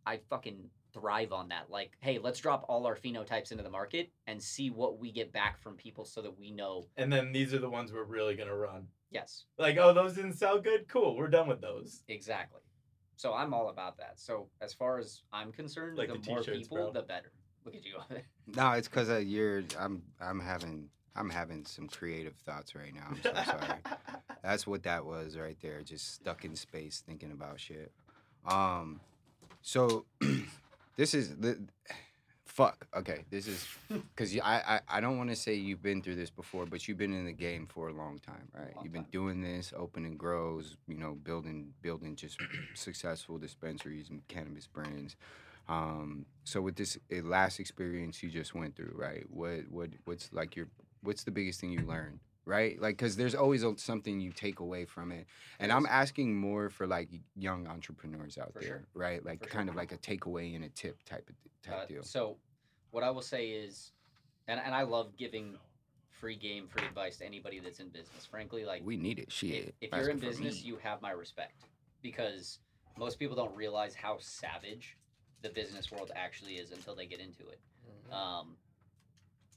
[0.06, 1.70] I fucking thrive on that.
[1.70, 5.32] Like, hey, let's drop all our phenotypes into the market and see what we get
[5.32, 8.36] back from people so that we know, And then these are the ones we're really
[8.36, 8.88] gonna run.
[9.12, 10.88] yes, Like, oh, those didn't sell good.
[10.88, 12.04] Cool, we're done with those.
[12.08, 12.62] exactly.
[13.18, 14.20] So I'm all about that.
[14.20, 16.92] So as far as I'm concerned, Like the, the more people, bro.
[16.92, 17.32] the better.
[17.66, 17.96] Look at you.
[18.56, 19.64] No, it's because of you're.
[19.80, 20.04] I'm.
[20.22, 20.90] I'm having.
[21.16, 23.08] I'm having some creative thoughts right now.
[23.10, 23.80] I'm so sorry.
[24.44, 25.82] That's what that was right there.
[25.82, 27.92] Just stuck in space thinking about shit.
[28.48, 29.00] Um,
[29.64, 30.06] so
[30.96, 31.58] this is the
[32.46, 32.86] fuck.
[32.96, 36.30] Okay, this is because I, I I don't want to say you've been through this
[36.30, 38.76] before, but you've been in the game for a long time, right?
[38.76, 39.12] Long you've been time.
[39.12, 42.38] doing this, opening grows, you know, building building just
[42.76, 45.16] successful dispensaries and cannabis brands.
[45.68, 49.24] Um, so with this uh, last experience you just went through, right?
[49.30, 50.68] What what what's like your
[51.02, 52.80] what's the biggest thing you learned, right?
[52.80, 55.26] Like, cause there's always a, something you take away from it,
[55.60, 58.88] and I'm asking more for like young entrepreneurs out For there, sure.
[58.94, 59.26] right?
[59.26, 59.72] Like For kind sure.
[59.72, 62.04] of like a takeaway and a tip type of type Uh, deal.
[62.04, 62.38] So
[62.92, 63.92] what I will say is,
[64.48, 65.58] and, and I love giving
[66.12, 68.26] free game, free advice to anybody that's in business.
[68.26, 69.76] Frankly, like we need it, if, shit.
[69.82, 71.64] if you're in business, you have my respect
[72.02, 72.60] because
[72.98, 74.96] most people don't realize how savage
[75.46, 77.60] the business world actually is until they get into it.
[78.12, 78.58] Um,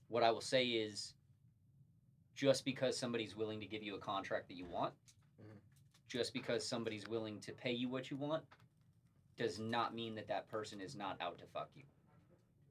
[0.08, 1.14] what I will say is,
[2.34, 4.94] just because somebody's willing to give you a contract that you want,
[5.40, 5.58] Mhm.
[6.06, 8.44] just because somebody's willing to pay you what you want,
[9.36, 11.84] does not mean that that person is not out to fuck you.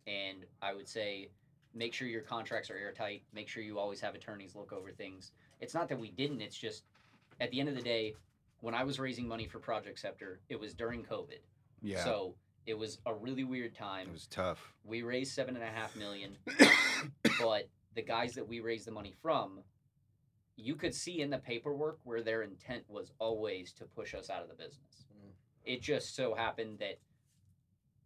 [0.06, 1.32] And I would say,
[1.74, 3.24] make sure your contracts are airtight.
[3.34, 5.32] Make sure you always have attorneys look over things.
[5.60, 6.42] It's not that we didn't.
[6.42, 6.86] It's just,
[7.40, 8.16] at the end of the day,
[8.62, 11.42] when I was raising money for Project Scepter, it was during COVID.
[11.82, 12.36] yeah, So
[12.68, 14.08] it was a really weird time.
[14.08, 14.74] It was tough.
[14.84, 16.38] we raised seven and a half million
[17.40, 19.62] but the guys that we raised the money from
[20.56, 24.44] you could see in the paperwork where their intent was always to push us out
[24.44, 25.06] of the business.
[25.12, 25.32] Mm.
[25.66, 27.00] it just so happened that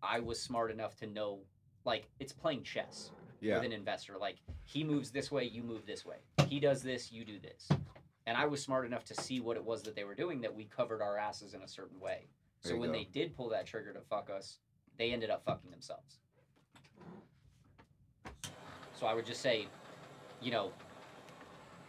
[0.03, 1.39] i was smart enough to know
[1.85, 4.17] like it's playing chess yeah, with an investor.
[4.19, 6.17] Like he moves this way you move this way.
[6.47, 7.67] He does this you do this.
[8.27, 10.55] And i was smart enough to see what it was that they were doing that
[10.55, 12.27] we covered our asses in a certain way
[12.63, 12.97] There you when go.
[12.97, 14.57] they did pull that trigger to fuck us
[14.97, 16.19] they ended up fucking themselves
[18.93, 19.67] so i would just say
[20.41, 20.71] you know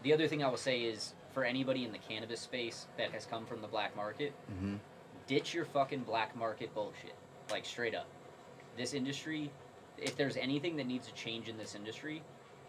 [0.02, 3.26] the other thing i will say is for anybody in the cannabis space that has
[3.26, 4.76] come from the black market hmm
[5.26, 7.14] ditch your fucking black market bullshit.
[7.50, 8.06] Like straight up.
[8.76, 9.50] This industry,
[9.98, 12.22] if there's anything that needs to change in this industry,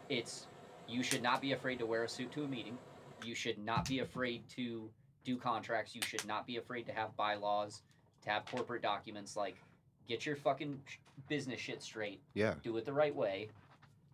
[0.09, 0.47] it's
[0.87, 2.77] you should not be afraid to wear a suit to a meeting.
[3.23, 4.89] You should not be afraid to
[5.23, 5.95] do contracts.
[5.95, 7.81] You should not be afraid to have bylaws,
[8.23, 9.35] to have corporate documents.
[9.35, 9.55] Like,
[10.07, 10.97] get your fucking sh-
[11.29, 12.21] business shit straight.
[12.33, 12.55] yeah.
[12.63, 13.49] Do it the right way.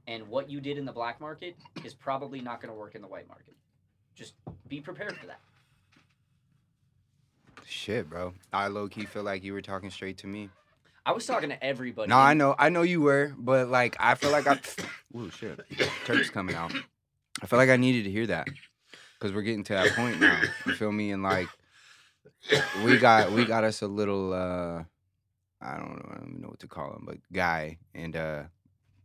[0.07, 3.01] And what you did in the black market is probably not going to work in
[3.01, 3.53] the white market.
[4.15, 4.33] Just
[4.67, 5.39] be prepared for that.
[7.65, 8.33] Shit, bro.
[8.51, 10.49] I low key feel like you were talking straight to me.
[11.05, 12.09] I was talking to everybody.
[12.09, 14.59] No, I know, I know you were, but like I feel like I.
[15.15, 15.59] Ooh, shit.
[16.05, 16.73] Turk's coming out.
[17.41, 18.47] I feel like I needed to hear that
[19.19, 20.41] because we're getting to that point now.
[20.65, 21.11] You feel me?
[21.11, 21.47] And like
[22.83, 24.83] we got we got us a little uh
[25.61, 27.77] I don't know, I don't know what to call him, but guy.
[27.93, 28.43] And uh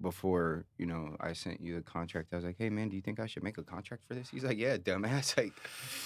[0.00, 3.02] before you know I sent you the contract, I was like, "Hey man, do you
[3.02, 5.36] think I should make a contract for this?" He's like, "Yeah, dumbass.
[5.36, 5.52] Like,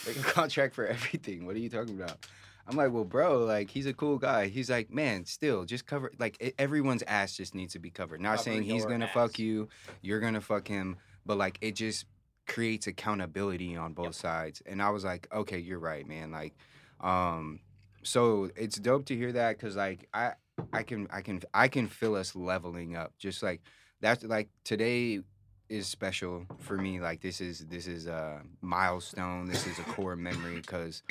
[0.06, 1.46] make a contract for everything.
[1.46, 2.26] What are you talking about?"
[2.66, 6.12] I'm like, "Well, bro, like he's a cool guy." He's like, "Man, still, just cover
[6.18, 8.20] like everyone's ass just needs to be covered.
[8.20, 9.14] Not Cover saying he's gonna ass.
[9.14, 9.68] fuck you,
[10.02, 12.04] you're gonna fuck him, but like it just
[12.46, 14.62] creates accountability on both sides.
[14.66, 16.30] And I was like, okay, you're right, man.
[16.30, 16.54] Like,
[17.00, 17.60] um,
[18.02, 20.32] so it's dope to hear that because like I
[20.72, 23.12] I can I can I can feel us leveling up.
[23.18, 23.62] Just like
[24.00, 25.20] that's like today
[25.68, 27.00] is special for me.
[27.00, 29.46] Like this is this is a milestone.
[29.46, 31.02] This is a core memory because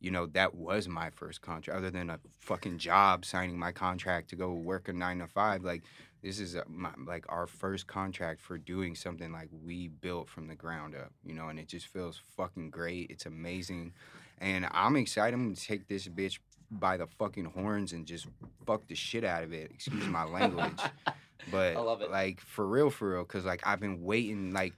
[0.00, 1.78] you know that was my first contract.
[1.78, 5.64] Other than a fucking job, signing my contract to go work a nine to five,
[5.64, 5.82] like
[6.22, 10.48] this is a, my, like our first contract for doing something like we built from
[10.48, 11.12] the ground up.
[11.24, 13.10] You know, and it just feels fucking great.
[13.10, 13.92] It's amazing,
[14.38, 15.34] and I'm excited.
[15.34, 16.38] I'm gonna take this bitch
[16.70, 18.26] by the fucking horns and just
[18.66, 19.70] fuck the shit out of it.
[19.72, 20.80] Excuse my language.
[21.50, 22.10] But I love it.
[22.10, 24.72] like for real, for real, because like I've been waiting, like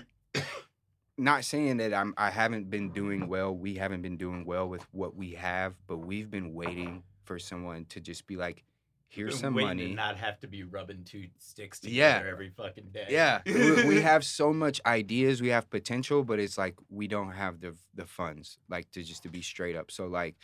[1.18, 3.54] not saying that I'm I haven't been doing well.
[3.54, 7.84] We haven't been doing well with what we have, but we've been waiting for someone
[7.90, 8.64] to just be like,
[9.10, 9.88] here's some money.
[9.88, 12.30] To not have to be rubbing two sticks together Yeah.
[12.30, 13.06] every fucking day.
[13.10, 17.32] Yeah, we, we have so much ideas, we have potential, but it's like we don't
[17.32, 19.90] have the the funds, like to just to be straight up.
[19.90, 20.36] So like,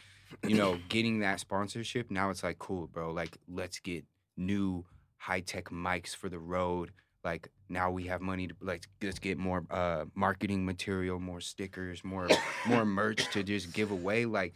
[0.47, 3.13] you know, getting that sponsorship now, it's like cool, bro.
[3.13, 4.05] Like let's get
[4.37, 4.85] new
[5.17, 6.91] high tech mics for the road.
[7.25, 12.05] Like now we have money to like let's get more uh marketing material, more stickers,
[12.05, 12.29] more
[12.69, 14.27] more merch to just give away.
[14.27, 14.55] Like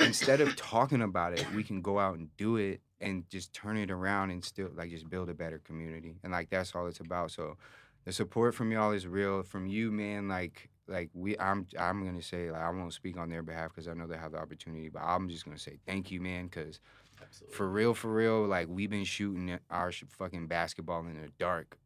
[0.00, 3.76] instead of talking about it, we can go out and do it and just turn
[3.76, 6.16] it around and still like just build a better community.
[6.22, 7.30] And like that's all it's about.
[7.30, 7.56] So
[8.04, 9.42] the support from y'all is real.
[9.42, 13.28] From you, man, like like we I'm I'm gonna say like I won't speak on
[13.28, 16.10] their behalf because I know they have the opportunity, but I'm just gonna say thank
[16.10, 16.80] you, man, because
[17.52, 21.78] for real, for real, like we've been shooting our sh- fucking basketball in the dark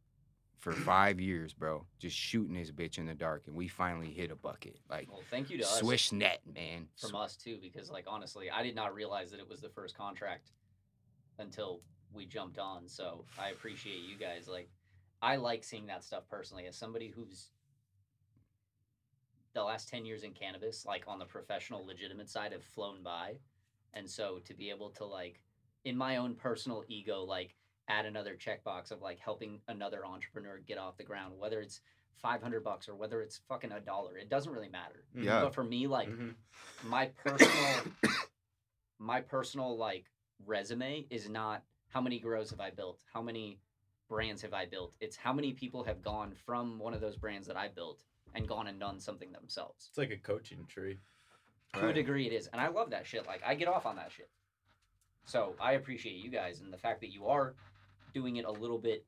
[0.59, 1.85] for five years, bro.
[1.99, 4.77] Just shooting this bitch in the dark, and we finally hit a bucket.
[4.89, 6.87] Like Well, thank you to us swish net, man.
[6.97, 9.95] from us too, because like honestly, I did not realize that it was the first
[9.97, 10.51] contract
[11.39, 11.81] until
[12.13, 12.87] we jumped on.
[12.87, 14.47] So I appreciate you guys.
[14.47, 14.69] Like,
[15.21, 17.49] I like seeing that stuff personally as somebody who's
[19.53, 23.35] the last 10 years in cannabis like on the professional legitimate side have flown by
[23.93, 25.39] and so to be able to like
[25.85, 27.55] in my own personal ego like
[27.87, 31.79] add another checkbox of like helping another entrepreneur get off the ground whether it's
[32.21, 35.39] 500 bucks or whether it's fucking a dollar it doesn't really matter Yeah.
[35.39, 36.35] but for me like Mhm.
[36.83, 37.75] my personal
[38.99, 40.05] my personal like
[40.45, 43.59] resume is not how many grows have I built, how many
[44.09, 44.93] brands have I built.
[44.99, 48.47] It's how many people have gone from one of those brands that I built and
[48.47, 49.87] gone and done something themselves.
[49.89, 50.99] It's like a coaching tree.
[51.73, 53.25] To a degree, it is, and I love that shit.
[53.27, 54.29] Like I get off on that shit.
[55.25, 57.55] So I appreciate you guys and the fact that you are
[58.13, 59.05] doing it a little bit,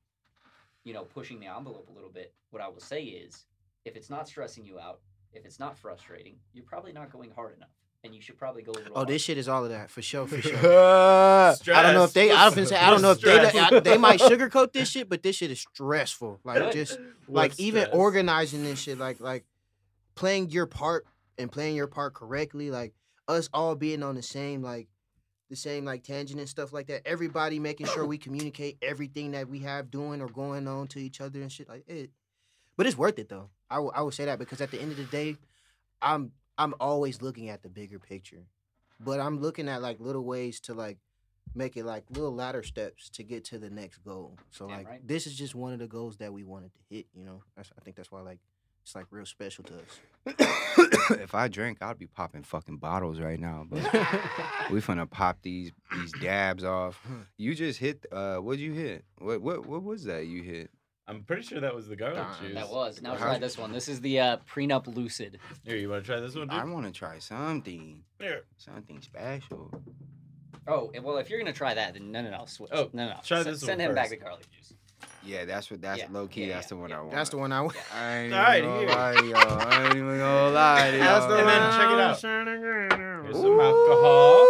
[0.84, 2.34] you know, pushing the envelope a little bit.
[2.50, 3.46] What I will say is,
[3.86, 5.00] if it's not stressing you out,
[5.32, 7.70] if it's not frustrating, you're probably not going hard enough,
[8.04, 8.90] and you should probably go a.
[8.96, 10.56] Oh, this shit is all of that for sure, for sure.
[10.58, 12.32] I don't know if they.
[12.32, 12.56] I Stress.
[12.56, 12.76] don't say.
[12.78, 13.48] I don't know if they.
[13.50, 13.72] Stress.
[13.74, 16.40] I- They might sugarcoat this shit, but this shit is stressful.
[16.44, 16.74] Like Good.
[16.74, 17.96] just What like even stress?
[17.96, 18.98] organizing this shit.
[18.98, 19.46] Like like
[20.16, 21.06] playing your part
[21.38, 22.72] and playing your part correctly.
[22.72, 22.94] Like
[23.28, 24.88] us all being on the same like
[25.50, 27.06] the same like tangent and stuff like that.
[27.08, 31.20] Everybody making sure we communicate everything that we have doing or going on to each
[31.22, 32.12] other and shit like it.
[32.78, 33.50] But it's worth it though.
[33.70, 35.36] I I would say that because at the end of the day,
[36.02, 38.46] I'm I'm always looking at the bigger picture,
[39.00, 40.98] but I'm looking at like little ways to like
[41.56, 44.38] make it like little ladder steps to get to the next goal.
[44.52, 45.08] So Damn like right.
[45.08, 47.08] this is just one of the goals that we wanted to hit.
[47.14, 48.40] You know, that's, I think that's why like
[48.84, 51.12] it's like real special to us.
[51.20, 53.66] if I drink, I'd be popping fucking bottles right now.
[53.70, 53.84] But
[54.72, 57.06] we finna pop these these dabs off.
[57.38, 58.06] You just hit.
[58.12, 59.04] Uh, what'd you hit?
[59.18, 60.72] What what what was that you hit?
[61.10, 62.54] I'm pretty sure that was the garlic Darn, juice.
[62.56, 63.02] That was.
[63.02, 63.72] Now How- try this one.
[63.72, 65.40] This is the uh, prenup lucid.
[65.64, 66.60] Here, you want to try this one, dude?
[66.60, 68.44] I want to try something, Here.
[68.58, 69.72] something special.
[70.68, 72.72] Oh well, if you're gonna try that, then no, no, no, switch.
[72.74, 73.16] Oh, no, no.
[73.24, 74.20] try S- this one Send him back first.
[74.20, 74.74] the garlic juice.
[75.24, 76.46] Yeah, that's what that's Yeah, low key.
[76.46, 76.98] yeah, that's yeah, the one yeah.
[76.98, 77.12] I want.
[77.14, 77.68] That's the one I.
[77.94, 78.90] I ain't All right, gonna here.
[78.90, 79.60] lie y'all.
[79.62, 81.40] I ain't even gonna lie to That's the y'all.
[81.40, 82.10] And then check it out.
[82.12, 82.90] was trying to Here's
[83.34, 83.36] get.
[83.42, 84.47] some alcohol.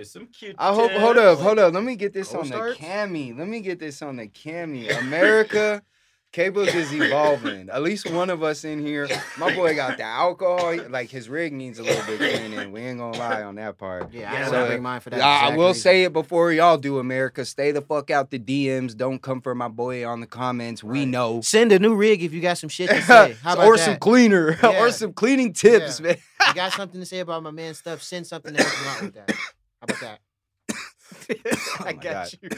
[0.00, 0.04] Woo!
[0.04, 0.56] Here's some cute.
[0.58, 0.92] I hope.
[0.92, 1.74] Hold up, hold up.
[1.74, 2.78] Let me get this Cold on starts?
[2.78, 3.36] the cami.
[3.36, 4.98] Let me get this on the cami.
[4.98, 5.82] America,
[6.32, 7.68] K-Book is evolving.
[7.70, 9.08] At least one of us in here.
[9.36, 10.76] My boy got the alcohol.
[10.88, 12.70] Like his rig needs a little bit cleaning.
[12.72, 14.12] We ain't gonna lie on that part.
[14.12, 15.20] Yeah, I Yeah, didn't so- want to bring mine for that.
[15.20, 15.82] I I will reason.
[15.82, 17.44] say it before y'all do, America.
[17.44, 18.96] Stay the fuck out the DMs.
[18.96, 20.84] Don't come for my boy on the comments.
[20.84, 21.08] We Right.
[21.08, 21.40] know.
[21.42, 23.36] Send a new rig if you got some shit to say.
[23.42, 23.84] How about or that?
[23.84, 24.80] some cleaner Yeah.
[24.80, 26.06] or some cleaning tips, Yeah.
[26.06, 26.16] man.
[26.48, 28.02] you got something to say about my man's stuff?
[28.02, 29.32] Send something to help him out with that.
[29.80, 30.20] How about that?
[31.80, 32.38] Oh I my got God.
[32.42, 32.50] you.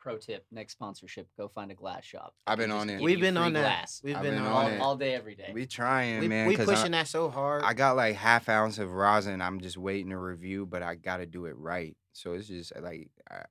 [0.00, 2.34] Pro tip: next sponsorship, go find a glass shop.
[2.46, 3.02] I've been on it.
[3.02, 3.90] We've been free on that.
[4.02, 4.80] We've I've been, been on, on all, it.
[4.80, 5.50] all day, every day.
[5.52, 6.46] we trying, We, man.
[6.46, 7.62] we 'cause pushing I, that so hard.
[7.62, 9.42] I got like half ounce of rosin.
[9.42, 11.96] I'm just waiting to review, but I got to do it right.
[12.12, 13.42] So it's just like, I,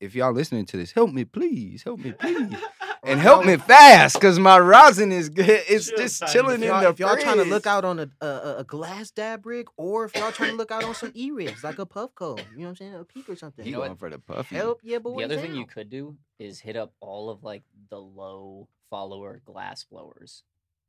[0.00, 1.82] if y'all listening to this, help me, please.
[1.82, 2.56] Help me, please.
[3.02, 5.48] and help me fast, cause my rosin is good.
[5.68, 6.32] It's Chill, just Tiny.
[6.32, 8.64] chilling in y'all, the if y'all trying to look out on a, a a- a
[8.64, 11.78] glass dab rig, or if y'all trying to look out on some e rigs like
[11.78, 13.64] a puff Puffco, you know what I'm saying, a peak or something.
[13.64, 14.56] He You know going for the puffy.
[14.56, 15.18] Help yeah, boy.
[15.18, 19.40] the other thing you could do is hit up all of like the low follower
[19.44, 20.42] glass blowers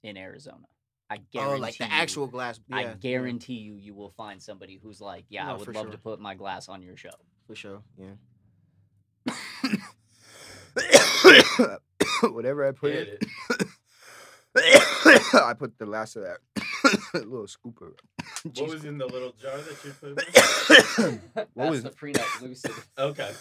[0.04, 0.68] in Arizona.
[1.10, 2.60] I guarantee Oh, like the you- actual glass.
[2.68, 5.92] Yeah, I guarantee you, you will find somebody who's like, yeah, I would love sure.
[5.92, 7.10] to put my glass on your show.
[7.48, 7.82] for sure.
[7.98, 8.12] Yeah.
[12.34, 13.68] Whatever I put Hit it,
[14.56, 15.34] it.
[15.34, 16.40] I put the last of that
[17.14, 17.94] little scooper.
[18.58, 20.16] What was in the little jar that you put?
[21.56, 22.72] That's was- the prenup lucid.
[22.98, 23.32] Okay.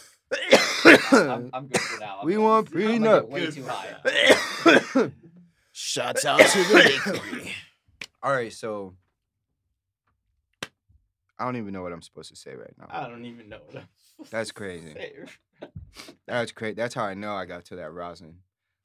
[1.13, 2.19] I'm, I'm good for now.
[2.21, 3.29] I'm We gonna- want I'm gonna prenup.
[3.29, 5.11] Way Good too high.
[5.73, 7.55] Shots out to the bakery.
[8.23, 8.95] All right, so
[11.39, 12.87] I don't even know what I'm supposed to say right now.
[12.91, 14.93] I don't even know what I'm supposed That's to crazy.
[14.93, 15.13] say.
[16.27, 16.75] That's crazy.
[16.75, 18.37] That's how I know I got to that rosin.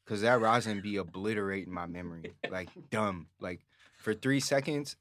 [0.06, 2.36] Cause that rosin be obliterating my memory.
[2.50, 3.28] Like dumb.
[3.40, 3.62] Like
[3.98, 4.98] for three seconds.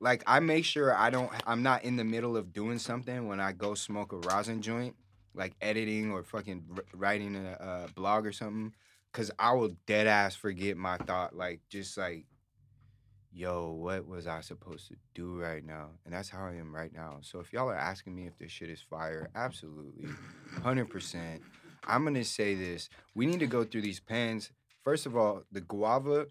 [0.00, 3.40] Like I make sure I don't I'm not in the middle of doing something when
[3.40, 4.94] I go smoke a rosin joint,
[5.34, 8.74] like editing or fucking writing a, a blog or something.
[9.12, 11.34] Cause I will dead ass forget my thought.
[11.34, 12.26] Like just like,
[13.32, 15.88] yo, what was I supposed to do right now?
[16.04, 17.18] And that's how I am right now.
[17.22, 20.08] So if y'all are asking me if this shit is fire, absolutely.
[20.56, 21.40] 100%.
[21.86, 22.88] I'm to say this.
[23.14, 24.50] We need to go through these pens.
[24.84, 26.26] First of all, the guava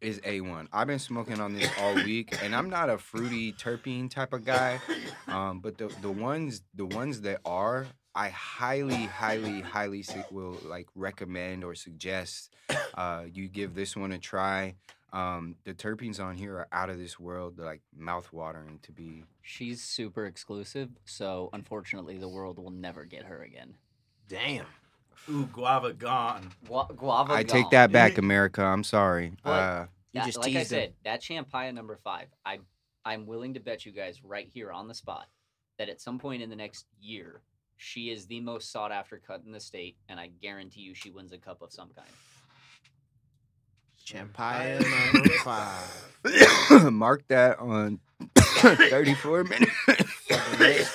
[0.00, 0.68] is A1.
[0.72, 4.44] I've been smoking on this all week and I'm not a fruity terpene type of
[4.44, 4.80] guy.
[5.28, 10.86] Um, but the the ones the ones that are I highly highly highly will like
[10.94, 12.54] recommend or suggest
[12.94, 14.76] uh, you give this one a try.
[15.12, 17.56] Um, the terpenes on here are out of this world.
[17.56, 23.24] They're like mouthwatering to be She's super exclusive, so unfortunately, the world will never get
[23.26, 23.76] her again.
[24.28, 24.66] Damn.
[25.28, 26.50] Ooh, guava gone.
[26.66, 27.32] Gua- guava.
[27.32, 27.70] I take gone.
[27.72, 28.62] that back, America.
[28.62, 29.32] I'm sorry.
[29.42, 30.80] But- Uh, You just like I teased them.
[30.80, 32.28] said, that Champagne number five.
[32.44, 32.60] I
[33.04, 35.26] I'm willing to bet you guys right here on the spot
[35.78, 37.42] that at some point in the next year,
[37.76, 41.10] she is the most sought after cut in the state, and I guarantee you she
[41.10, 42.08] wins a cup of some kind.
[44.04, 44.80] Champagne
[45.12, 46.92] number five.
[46.92, 47.98] mark that on
[48.36, 49.70] 34 minutes.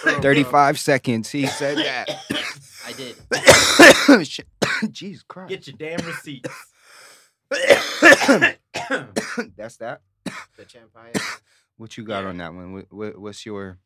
[0.04, 1.30] 35 seconds.
[1.30, 2.10] He said that.
[2.92, 4.28] I did.
[4.28, 4.48] Shit.
[4.92, 5.50] Jesus Christ.
[5.50, 6.50] Get your damn receipts.
[9.58, 10.02] That's that.
[10.58, 11.14] The champagne.
[11.78, 12.30] What you got Yeah.
[12.30, 12.74] on that one?
[12.74, 13.80] What, what, what's your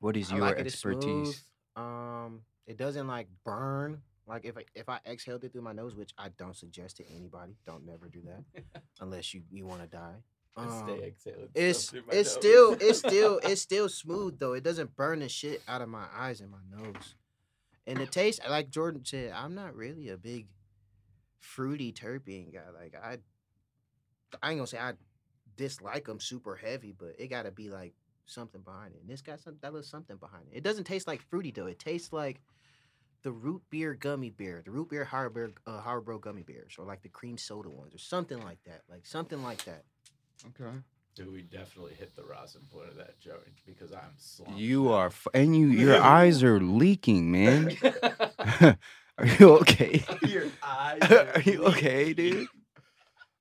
[0.00, 1.42] what is I your like it, it's expertise?
[1.76, 4.02] Um, it doesn't like burn.
[4.26, 7.04] Like if I if I exhaled it through my nose, which I don't suggest to
[7.16, 10.14] anybody, don't never do that unless you you want to die.
[10.56, 12.42] Um, Stay exhaling it's stuff through my it's nose.
[12.42, 14.52] still it's still it's still smooth though.
[14.52, 17.14] It doesn't burn the shit out of my eyes and my nose.
[17.88, 20.46] And the taste, like Jordan said, I'm not really a big
[21.40, 22.60] fruity terpene guy.
[22.78, 23.18] Like I,
[24.42, 24.92] I ain't gonna say I
[25.56, 27.94] dislike them super heavy, but it gotta be like
[28.26, 29.00] something behind it.
[29.00, 30.58] And this got some that little something behind it.
[30.58, 31.66] It doesn't taste like fruity though.
[31.66, 32.42] It tastes like
[33.22, 37.08] the root beer gummy bear, the root beer Haribo uh, gummy bears, or like the
[37.08, 38.82] cream soda ones, or something like that.
[38.90, 39.84] Like something like that.
[40.46, 40.76] Okay.
[41.18, 44.56] Dude, we definitely hit the rosin point of that joint because I'm slumped.
[44.56, 47.76] You are f- and you your eyes are leaking, man.
[48.60, 50.04] are you okay?
[50.24, 52.46] Your eyes are you okay, dude?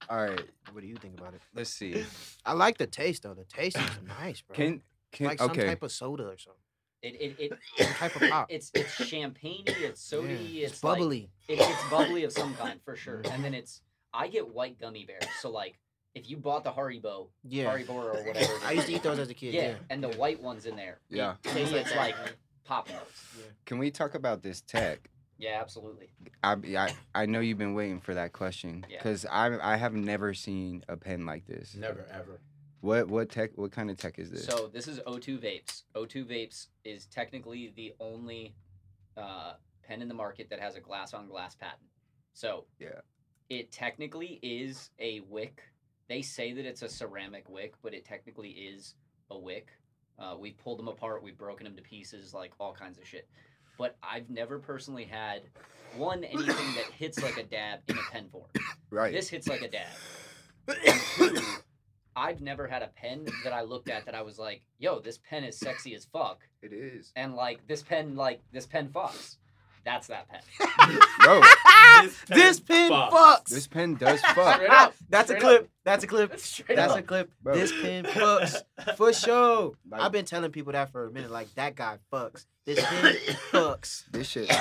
[0.10, 0.42] All right.
[0.72, 1.42] What do you think about it?
[1.54, 2.04] Let's see.
[2.44, 3.36] I like the taste though.
[3.36, 4.56] The taste is nice, bro.
[4.56, 5.68] Can can like some okay.
[5.68, 6.62] type of soda or something.
[7.04, 8.48] It it, it Some type of pop.
[8.50, 11.30] it's it's champagne it's sody, Yeah, it's, it's like- bubbly.
[11.48, 13.22] it's it's bubbly of some kind for sure.
[13.32, 15.26] And then it's I get white gummy bears.
[15.42, 15.78] So like
[16.18, 17.66] if you bought the Haribo, yeah.
[17.74, 19.54] Haribo or whatever, I used to eat those as a kid.
[19.54, 19.76] yeah, Yeah.
[19.90, 21.00] and the white ones in there.
[21.10, 21.36] it- Yeah.
[21.44, 22.30] to me, Tastes like it's like man.
[22.66, 23.24] pop notes.
[23.66, 25.10] Can we talk about this tech?
[25.38, 26.10] Yeah, absolutely.
[26.44, 28.98] I, I I know you've been waiting for that question Yeah.
[28.98, 31.76] because I I have never seen a pen like this.
[31.76, 32.42] Never ever.
[32.82, 33.52] What what tech?
[33.56, 34.46] What kind of tech is this?
[34.46, 35.84] So this is O2 Vapes.
[35.96, 38.56] O2 Vapes is technically the only
[39.16, 39.54] uh,
[39.84, 41.90] pen in the market that has a glass on glass patent.
[42.34, 43.02] So Yeah.
[43.50, 45.62] it technically is a wick.
[46.10, 48.96] They say that it's a ceramic wick, but it technically is
[49.30, 49.70] a wick.
[50.20, 53.28] Uh, we pulled them apart, we've broken them to pieces, like all kinds of shit.
[53.78, 55.44] But I've never personally had
[55.96, 58.46] one anything that hits like a dab in a pen form.
[58.90, 59.14] right.
[59.14, 59.88] This hits like a dab.
[61.16, 61.38] Two,
[62.16, 65.20] I've never had a pen that I looked at that I was like, yo, this
[65.20, 66.42] pen is sexy as fuck.
[66.64, 67.12] it is.
[67.16, 69.38] And like this pen, like this pen fucks.
[69.88, 70.42] That's that pen.
[71.24, 71.42] Bro,
[72.28, 73.10] this pen fucks.
[73.12, 73.46] fucks.
[73.46, 74.56] this pen does fuck.
[74.56, 74.94] Straight up.
[75.10, 75.62] That's a Straight clip.
[75.62, 75.68] up.
[75.86, 76.40] That's a clip.
[76.40, 77.32] Straight That's a clip.
[77.42, 77.56] Bro.
[77.56, 78.64] This pen fucks
[78.98, 79.72] for sure.
[79.90, 81.32] Like- I've been telling people that for a minute.
[81.32, 82.46] Like that guy fucks.
[82.66, 83.16] This pen
[83.52, 84.52] fucks This shit.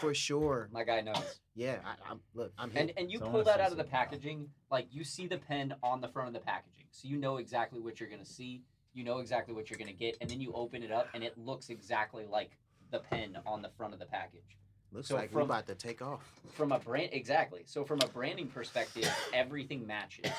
[0.00, 0.68] for sure.
[0.72, 1.38] My guy knows.
[1.54, 2.52] Yeah, I, I'm look.
[2.58, 5.04] I'm And and you So pull that out of the something about packaging, like you
[5.04, 8.08] see the pen on the front of the packaging, so you know exactly what you're
[8.10, 8.62] gonna see.
[8.92, 11.38] You know exactly what you're gonna get, and then you open it up, and it
[11.38, 12.58] looks exactly like
[12.92, 14.56] the pen on the front of the package.
[14.92, 16.20] Looks so like we're from- about to take off.
[16.52, 17.62] From a brand, exactly.
[17.64, 20.30] So from a branding perspective, everything matches.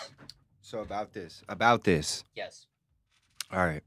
[0.62, 1.43] So about this.
[1.49, 2.24] About this.
[2.36, 2.68] Yes,
[3.51, 3.84] All right.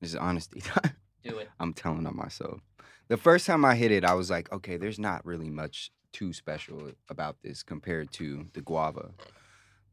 [0.00, 0.92] This is honesty time.
[1.22, 1.48] do it.
[1.58, 2.60] I'm telling on myself.
[3.08, 6.32] The first time I hit it, I was like, okay, there's not really much too
[6.32, 9.12] special about this compared to the guava.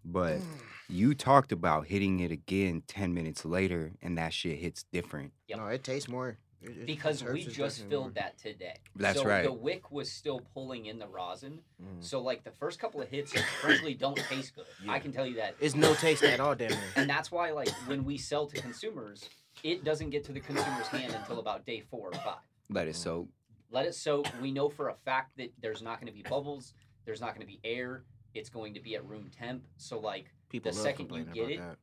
[0.03, 0.45] But mm.
[0.89, 5.33] you talked about hitting it again 10 minutes later, and that shit hits different.
[5.47, 5.57] Yep.
[5.57, 6.37] No, it tastes more.
[6.61, 8.11] It- it- Because it we just filled more.
[8.11, 8.77] that today.
[8.95, 9.43] That's so right.
[9.43, 11.61] The wick was still pulling in the rosin.
[11.81, 12.03] Mm.
[12.03, 13.31] So like the first couple of hits,
[13.61, 14.65] frankly, don't taste good.
[14.87, 15.55] I can tell you that.
[15.59, 16.79] It's no taste at all, damn near.
[16.95, 19.29] And that's why, like, when we sell to consumers,
[19.63, 22.39] it doesn't get to the consumer's hand until about day four or five.
[22.69, 23.29] Let it soak.
[23.71, 24.27] Let it soak.
[24.41, 26.73] We know for a fact that there's not going to be bubbles.
[27.05, 28.03] There's not going to be air.
[28.33, 29.65] It's going to be at room temp.
[29.77, 31.77] So, like, People The second you complaining get about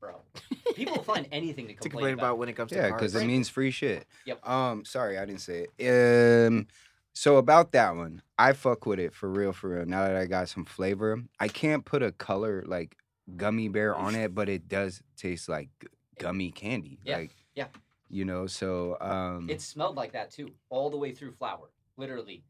[0.00, 0.22] bro,
[0.74, 1.76] people find anything to that.
[1.82, 4.06] to complain, complain about when it comes to Yeah, because it means free shit.
[4.26, 4.46] Yep.
[4.48, 6.46] Um, sorry, I didn't say it.
[6.46, 6.66] Um,
[7.12, 9.86] so about that one, I fuck with it for real, for real.
[9.86, 12.96] Now that I got some flavor, I can't put a color like
[13.36, 15.68] gummy bear on it, but it does taste like
[16.18, 16.98] gummy candy.
[17.04, 17.66] Yeah, Like, yeah.
[18.10, 21.70] You know, so um, It smelled like that too, all the way through flower.
[21.96, 22.44] Literally,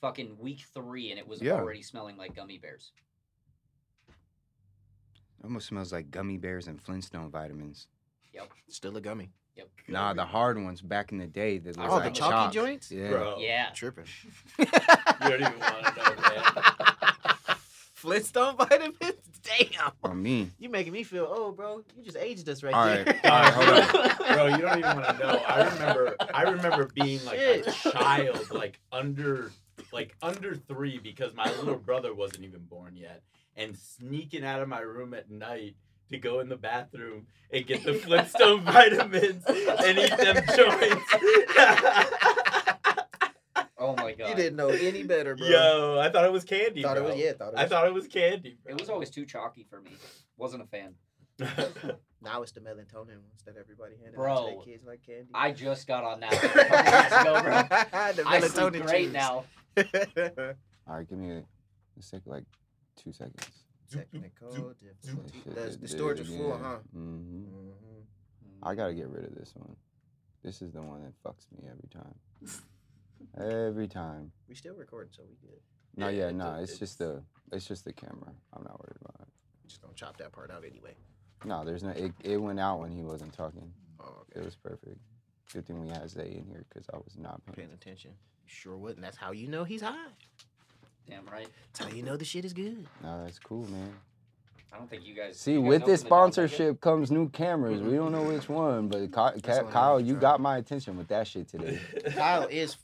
[0.00, 1.54] fucking week three, and it was Yeah.
[1.54, 2.92] already smelling like gummy bears.
[5.44, 7.86] Almost smells like gummy bears and Flintstone vitamins.
[8.32, 8.48] Yep.
[8.68, 9.30] Still a gummy.
[9.56, 9.68] Yep.
[9.88, 11.58] Nah, the hard ones back in the day.
[11.58, 12.52] That looked Oh, the like chalky chalk.
[12.52, 12.90] joints?
[12.90, 13.10] Yeah.
[13.10, 13.68] Bro, Yeah.
[13.74, 14.06] Tripping.
[14.58, 14.64] you
[15.20, 16.42] don't even want to know, man.
[17.94, 18.96] Flintstone vitamins?
[19.42, 19.92] Damn.
[20.02, 20.50] On me.
[20.58, 21.82] You making me feel old, bro.
[21.96, 23.04] You just aged us right All there.
[23.04, 23.24] right.
[23.24, 25.42] All right, hold on, Bro, you don't even want to know.
[25.46, 29.52] I remember, I remember being like a child, like under,
[29.92, 33.22] like under three, because my little brother wasn't even born yet,
[33.56, 35.76] and sneaking out of my room at night
[36.10, 41.04] to go in the bathroom and get the Flintstone vitamins and eat them joints.
[43.76, 44.30] Oh my god.
[44.30, 45.46] You didn't know any better, bro.
[45.46, 46.82] Yo, I thought it was candy.
[46.82, 47.60] Thought it was yeah, thought it was.
[47.60, 48.56] I thought it was candy.
[48.64, 48.74] Bro.
[48.74, 49.90] It was always too chalky for me.
[50.36, 50.94] Wasn't a fan.
[52.24, 55.28] Now it's the melatonin ones that everybody handed out to Bro, their kids like candy.
[55.34, 58.12] I just got on that like a couple ago, bro.
[58.14, 59.12] the I sleep great juice.
[59.12, 59.44] now.
[59.76, 61.42] All right, give me a,
[61.96, 62.44] let's take like
[62.96, 63.64] two seconds.
[63.90, 65.40] Technical difficulty.
[65.46, 66.64] The, the storage it is full, again.
[66.64, 66.78] huh?
[66.96, 67.44] Mhm.
[67.48, 68.04] Mhm.
[68.62, 69.76] I gotta get rid of this one.
[70.42, 72.14] This is the one that fucks me every time.
[73.38, 74.32] Every time.
[74.48, 75.60] We still recording, so we good.
[75.96, 77.22] No, Yeah, yeah, no, do- it's just the
[77.52, 78.32] it's just the camera.
[78.52, 79.28] I'm not worried about it.
[79.68, 80.94] Just gonna chop that part out anyway.
[81.44, 81.90] No, there's no.
[81.90, 83.72] It, it went out when he wasn't talking.
[84.00, 84.98] Oh, It was perfect.
[85.52, 87.56] Good thing we had Zay in here because I was not paying.
[87.68, 88.10] Paying attention.
[88.44, 89.00] You sure wouldn't.
[89.02, 90.08] That's how you know he's high.
[91.08, 91.46] Damn right.
[91.72, 92.86] That's how you know the shit is good.
[93.02, 93.92] No, that's cool, man.
[94.72, 95.38] I don't think you guys.
[95.38, 96.48] See, you guys with this the doors like it?
[96.48, 97.80] sponsorship comes new cameras.
[97.80, 101.26] We don't know which one, but Ky- Ka- Kyle, you got my attention with that
[101.28, 101.78] shit today.
[102.14, 102.76] Kyle is.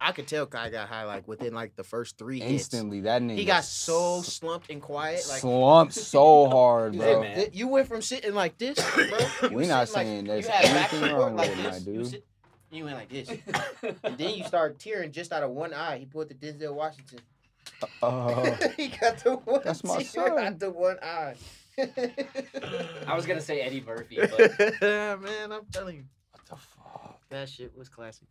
[0.00, 2.52] I could tell Kyle got high like within like the first three hits.
[2.52, 3.34] Instantly, that nigga.
[3.36, 5.26] He got so slumped and quiet.
[5.28, 7.22] Like slumped so hard, Hey, bro.
[7.22, 7.46] man.
[7.52, 9.18] you went from sitting like this, bro.
[9.50, 11.58] We was not sitting saying like, there's you had back anything support wrong like with
[11.58, 11.86] it, my this.
[11.86, 12.06] You, dude.
[12.06, 12.26] sit,
[12.70, 13.28] you went like this,
[14.04, 15.98] and then you start tearing just out of one eye.
[15.98, 17.18] He pulled the Denzel Washington.
[18.02, 19.60] Uh, he got the one.
[19.64, 20.38] That's my tear son.
[20.38, 21.34] Out the one eye.
[23.06, 27.20] I was gonna say Eddie Murphy, but yeah, man, I'm telling you, what the fuck?
[27.30, 28.26] that shit was classic.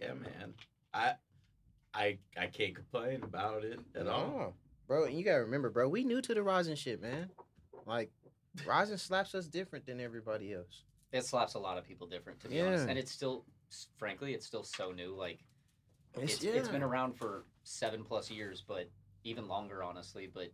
[0.00, 0.54] yeah, man.
[0.94, 1.12] I,
[1.94, 4.54] I, I can't complain about it at all.
[4.86, 5.04] Bro.
[5.04, 5.88] And you gotta remember, bro.
[5.88, 7.30] We new to the rosin shit, man.
[7.86, 8.10] Like,
[8.66, 10.84] rosin slaps us different than everybody else.
[11.12, 12.88] it slaps a lot of people different, to be honest.
[12.88, 13.44] And it's still,
[13.98, 15.14] frankly, it's still so new.
[15.14, 15.40] Like
[16.16, 18.90] It's, it's, it's been around for seven plus years, but
[19.24, 20.28] even longer, honestly.
[20.32, 20.52] But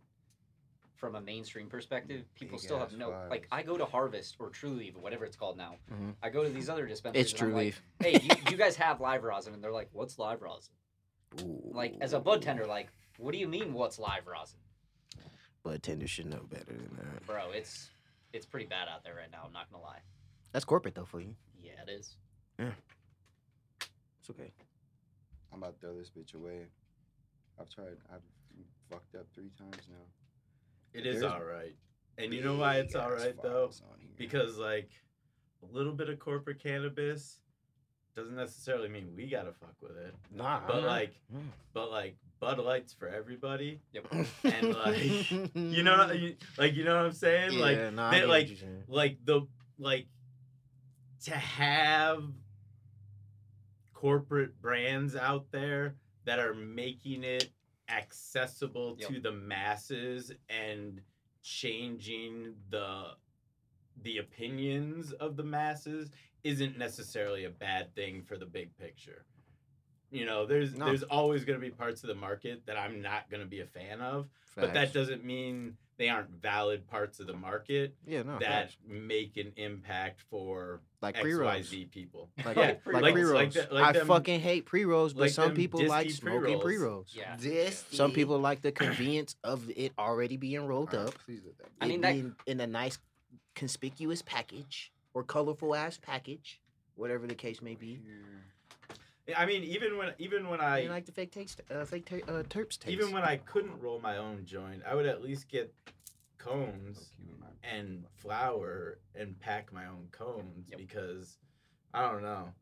[0.95, 3.09] from a mainstream perspective, people Big still have no.
[3.09, 3.29] vibes.
[3.29, 5.75] Like I go to Harvest or True Leaf or whatever it's called now.
[5.91, 6.15] Mhm.
[6.21, 7.31] I go to these other dispensaries.
[7.31, 7.81] It's true like, leaf.
[7.99, 10.73] hey, you, you guys have live rosin, and they're like, "What's live rosin?"
[11.71, 13.73] Like as a bud tender, like, what do you mean?
[13.73, 14.59] What's live rosin,
[15.63, 17.25] Bud tender should know better than that.
[17.25, 17.51] bro?
[17.51, 17.89] It's
[18.33, 19.43] it's pretty bad out there right now.
[19.45, 19.99] I'm not gonna lie.
[20.51, 21.35] That's corporate though for you.
[21.61, 22.15] Yeah, it is.
[22.57, 22.71] Yeah,
[23.81, 24.51] it's okay.
[25.57, 26.67] I'm about to throw this bitch away.
[27.59, 27.97] I've tried.
[28.13, 28.21] I've
[28.91, 29.95] fucked up three times now.
[30.93, 31.75] It is There's all right.
[32.19, 33.49] And you know why it's Big all ass right though?
[33.67, 34.09] files on here.
[34.17, 34.91] Because like
[35.67, 37.39] a little bit of corporate cannabis
[38.15, 40.13] doesn't necessarily mean we gotta fuck with it.
[40.31, 41.47] Nah, But I'm like, Mm.
[41.73, 43.81] but like Bud Light's for everybody.
[43.93, 44.07] Yep.
[44.43, 46.07] And like, you know,
[46.59, 47.53] like you know what I'm saying?
[47.53, 48.49] yeah, like, nah, they- like,
[48.87, 49.41] like the
[49.79, 50.05] like
[51.25, 52.21] to have
[53.97, 57.49] corporate brands out there that are making it
[57.89, 59.09] accessible Yep.
[59.09, 61.01] to the masses and
[61.41, 63.15] changing the
[64.03, 66.11] the opinions of the masses
[66.43, 69.25] isn't necessarily a bad thing for the big picture.
[70.11, 70.85] You know, there's No.
[70.85, 73.59] there's always going to be parts of the market that I'm not going to be
[73.61, 78.21] a fan of, but that doesn't mean they aren't valid parts of the market yeah,
[78.21, 78.77] no, that facts.
[78.87, 81.67] make an impact for like pre rolls.
[81.71, 82.29] XYZ people.
[82.45, 83.11] Like, Yeah, like, pre-rolls.
[83.13, 83.33] pre rolls.
[83.33, 86.11] Like the- like I them- fucking hate pre rolls, but like some them people like
[86.11, 86.63] smoking pre-rolls.
[86.63, 87.15] pre rolls.
[87.41, 87.69] Yeah.
[87.91, 91.15] Some people like the convenience of it already being rolled Alright, up.
[91.25, 91.67] please let that.
[91.81, 92.99] I it mean, that- being in a nice,
[93.55, 96.61] conspicuous package or colorful ass package,
[96.95, 97.99] whatever the case may be.
[99.35, 102.31] I mean, even when even when I I like the fake taste, uh, fake ta-
[102.31, 102.87] uh, terps taste.
[102.87, 105.73] even when I couldn't roll my own joint, I would at least get
[106.37, 107.11] cones
[107.63, 110.79] and flour and pack my own cones Yep.
[110.79, 111.37] because
[111.93, 112.53] I don't know.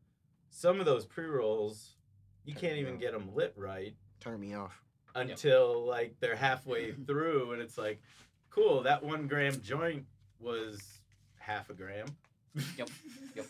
[0.50, 1.94] Some of those pre rolls,
[2.44, 3.00] you Check can't even out.
[3.00, 4.82] get them lit right turn me off.
[5.14, 8.00] until like they're halfway through, and it's like,
[8.50, 10.04] cool, that one gram joint
[10.40, 10.80] was
[11.38, 12.06] half a gram.
[12.76, 12.88] Yep.
[13.36, 13.46] Yep.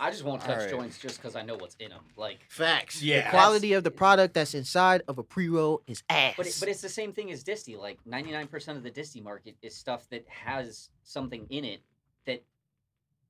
[0.00, 0.70] I just won't touch Alright.
[0.70, 2.00] joints just because I know what's in them.
[2.16, 3.02] Like, Facts.
[3.02, 3.24] Yeah.
[3.24, 6.34] The quality of the product that's inside of a pre roll is ass.
[6.36, 7.76] but it, but it's the same thing as Disty.
[7.76, 11.80] Like, ninety nine percent of the Disty market is stuff that has something in it
[12.26, 12.44] that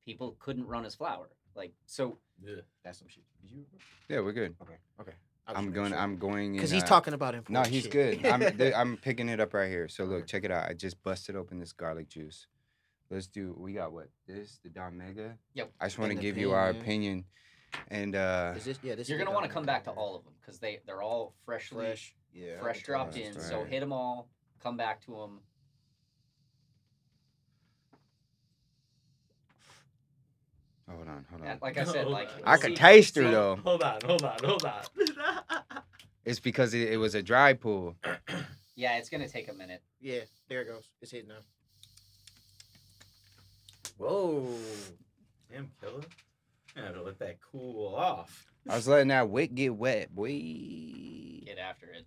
[0.05, 1.29] people couldn't run as flour.
[1.55, 2.63] Like, so Ugh.
[2.85, 3.25] that's some shit.
[3.43, 3.65] Did you?
[4.09, 4.55] Yeah, we're good.
[4.63, 4.77] Okay.
[5.01, 5.13] Okay.
[5.47, 5.95] I'm going.
[5.95, 6.53] I'm going.
[6.53, 7.45] because in, he's uh, talking about him.
[7.49, 8.25] No, he's good.
[8.27, 9.89] I'm th- I'm picking it up right here.
[9.89, 10.69] So look, check it out.
[10.69, 12.47] I just busted open this garlic juice.
[13.11, 13.55] Let's do.
[13.59, 14.09] We got what?
[14.27, 15.37] This the Don Mega.
[15.55, 15.73] Yep.
[15.81, 16.83] I just want to give you our opinion.
[16.83, 17.25] opinion,
[17.89, 20.17] and uh, Is this, yeah, this you're is gonna want to come back to all
[20.17, 21.87] of them because they they're all freshly
[22.33, 22.59] here.
[22.61, 22.77] fresh, fresh.
[22.79, 22.85] Yeah.
[22.85, 23.41] dropped That's in.
[23.41, 23.69] So right.
[23.69, 24.29] hit them all.
[24.63, 25.41] Come back to them.
[30.91, 31.59] hold on, hold on.
[31.63, 32.29] Like I said, like.
[32.45, 33.57] I see- could taste her though.
[33.65, 34.83] Hold on, hold on, hold on.
[36.25, 37.97] It's because it, it was a dry pool.
[38.79, 39.83] Yeah, it's gonna take a minute.
[40.01, 40.89] Yeah, there it goes.
[41.03, 41.41] It's hitting now.
[43.99, 44.47] Whoa.
[45.51, 46.03] Damn killer.
[46.77, 48.47] I had to let that cool off.
[48.69, 50.29] I was letting that wick get wet, boy.
[51.45, 52.07] Get after it.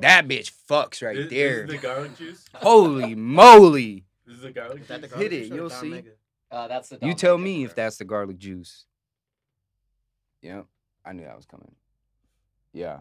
[0.00, 1.66] That bitch fucks right This, there.
[1.66, 2.44] this is the garlic juice.
[2.54, 4.04] Holy moly!
[4.26, 5.16] This is the garlic Is that the juice.
[5.18, 6.02] Hit garlic it, juice or the you'll see.
[6.50, 6.98] Uh, that's the.
[7.02, 8.86] You tell me if that's the garlic juice.
[10.42, 10.66] Yep,
[11.04, 11.72] I knew that was coming.
[12.72, 13.00] Yeah,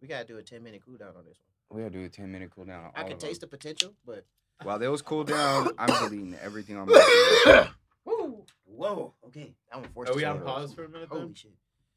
[0.00, 1.36] We gotta do a ten minute cool down on this
[1.68, 1.78] one.
[1.78, 2.84] we gotta do a ten minute cool down.
[2.84, 3.28] on I all can of them.
[3.28, 4.24] taste the potential, but
[4.62, 7.68] While those cool down, I'm deleting everything on my.
[8.04, 8.44] Woo!
[8.66, 10.44] whoa, okay, that one forced Are us we to on go.
[10.44, 11.34] pause for a minute Holy then?
[11.34, 11.52] shit.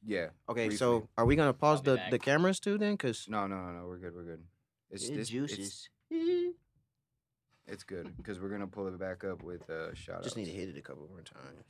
[0.05, 0.27] yeah.
[0.49, 0.77] Okay, Briefly.
[0.77, 2.11] so are we gonna pause I'll be the, back.
[2.11, 2.97] the cameras too then?
[2.97, 3.87] Cause No, no, no, no.
[3.87, 4.15] We're good.
[4.15, 4.43] We're good.
[4.89, 5.21] It's it this.
[5.21, 5.89] It's, juices.
[7.67, 10.51] it's good because we're gonna pull it back up with uh, shout Just need to
[10.51, 11.63] hit it a couple more times.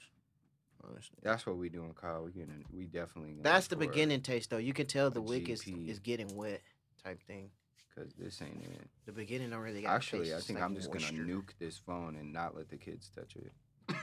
[0.85, 1.17] Honestly.
[1.23, 2.23] That's what we doing, Kyle.
[2.25, 2.65] We getting.
[2.71, 3.31] We definitely.
[3.31, 4.57] Gonna That's the record, beginning taste though.
[4.57, 5.87] You can tell the a wick is GP.
[5.89, 6.61] is getting wet
[7.03, 7.49] type thing.
[7.95, 8.87] Cause this ain't it.
[9.05, 12.15] The beginning don't really got Actually, I think like I'm just gonna nuke this phone
[12.15, 13.51] and not let the kids touch it.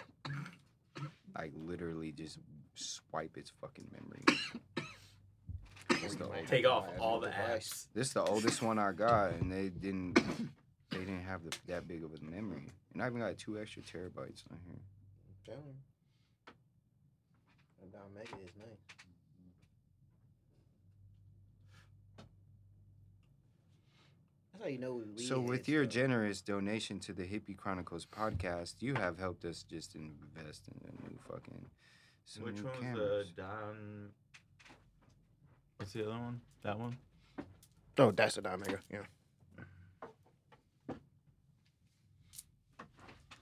[1.36, 2.38] like literally just
[2.76, 4.24] swipe its fucking memory.
[6.02, 7.68] This the, Might old- Take off to buy a all the device.
[7.68, 7.86] apps.
[7.92, 10.18] this the oldest one I got, and they didn't.
[10.90, 13.80] They didn't have the, that big of a memory, and I even got two extra
[13.80, 14.80] terabytes on here.
[15.28, 16.52] I'm telling you.
[17.80, 18.76] The Don Mega is nice.
[24.52, 25.90] That's how you know we So, weed with your though.
[25.90, 30.92] generous donation to the Hippy Chronicles podcast, you have helped us just invest in a
[31.08, 31.66] new fucking.
[32.24, 33.32] Some Which new one's uh, cameras.
[33.34, 34.08] the Don?
[35.76, 36.40] What's the other one?
[36.62, 36.96] That one?
[37.98, 38.78] Oh, that's the Don Mega.
[38.90, 38.98] Yeah.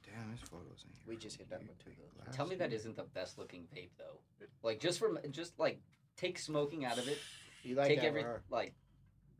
[0.05, 1.05] Damn, this photos in here.
[1.07, 2.33] We just hit that one too, though.
[2.33, 4.47] Tell me that isn't the best looking vape though.
[4.62, 5.81] Like just from just like
[6.16, 7.18] take smoking out of it.
[7.62, 8.74] You like take that every like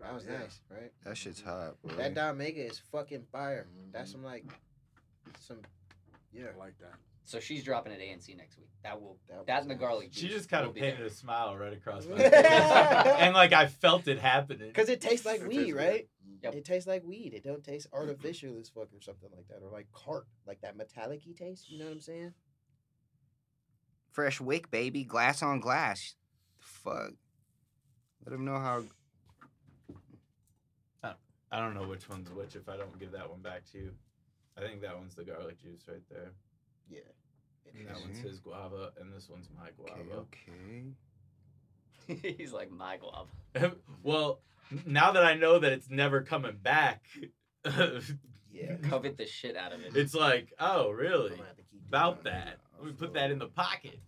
[0.01, 0.39] That was Yeah.
[0.39, 0.93] nice, right?
[1.05, 1.91] That shit's hot, boy.
[1.97, 3.67] That Don Mega is fucking fire.
[3.93, 4.13] That's Mhm.
[4.13, 4.45] some like
[5.41, 5.61] some.
[6.33, 6.51] Yeah.
[6.55, 6.95] I like that.
[7.25, 8.71] so she's dropping at ANC next week.
[8.83, 9.81] That will That that was and the nice.
[9.81, 11.07] garlic She just kind of be painted there.
[11.07, 14.73] a smile right across my face, and like I felt it happening.
[14.73, 16.09] Cause it tastes like It weed, tastes right?
[16.43, 16.55] Yep.
[16.55, 17.35] It tastes like weed.
[17.35, 20.77] It don't taste artificial as fuck or something like that, or like cart, like that
[20.77, 21.69] metallic-y taste.
[21.69, 22.33] You know what I'm saying?
[24.13, 25.05] Fresh wick, baby.
[25.05, 26.15] Glass on glass.
[26.59, 27.13] Fuck.
[28.25, 28.85] Let him know how.
[31.51, 33.91] I don't know which one's which if I don't give that one back to you.
[34.57, 36.33] I think that one's the garlic juice right there.
[36.91, 37.01] Yeah.
[37.75, 40.27] And that one's his guava, and this one's my Okay, guava.
[42.09, 42.35] okay.
[42.39, 43.29] He's like my glove.
[44.03, 44.41] well,
[44.87, 47.05] now that I know that it's never coming back,
[48.51, 48.75] Yeah.
[48.83, 49.95] Covet the shit out of it.
[49.95, 51.31] it's like, oh, really?
[51.31, 52.59] gonna have to keep About that.
[52.79, 54.01] Let me put that in the pocket.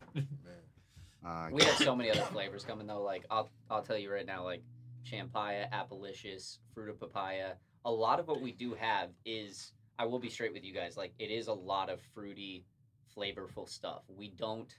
[1.25, 3.03] Uh, we have so many other flavors coming though.
[3.03, 4.63] Like I'll I'll tell you right now, like
[5.11, 7.53] champaya, appalicious, fruit of papaya.
[7.85, 10.97] A lot of what we do have is I will be straight with you guys.
[10.97, 12.65] Like it is a lot of fruity,
[13.17, 14.03] flavorful stuff.
[14.09, 14.73] We don't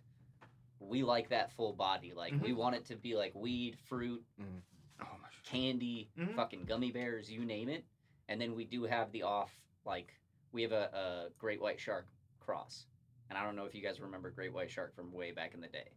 [0.80, 2.14] we like that full body.
[2.16, 6.36] Like we want it to be like weed, fruit, oh my candy, Mhm.
[6.36, 7.86] fucking gummy bears, you name it.
[8.30, 9.52] And then we do have the off,
[9.86, 10.14] like,
[10.54, 12.08] we have a, a great white shark
[12.40, 12.86] cross.
[13.30, 15.62] And I don't know if you guys remember great white shark from way back in
[15.62, 15.92] the day.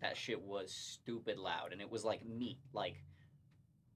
[0.00, 1.72] That shit was stupid loud.
[1.72, 3.02] And it was like meat, like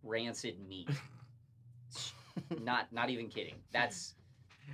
[0.02, 0.88] rancid meat.
[2.62, 3.54] not not even kidding.
[3.72, 4.14] That's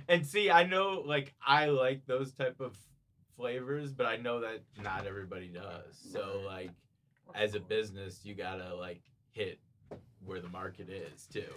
[0.07, 2.77] And see, I know, like, I like those type of
[3.37, 5.97] flavors, but I know that not everybody does.
[6.11, 6.71] So, like,
[7.33, 9.01] as a business, you gotta like
[9.31, 9.59] hit
[10.25, 11.49] where the market is too.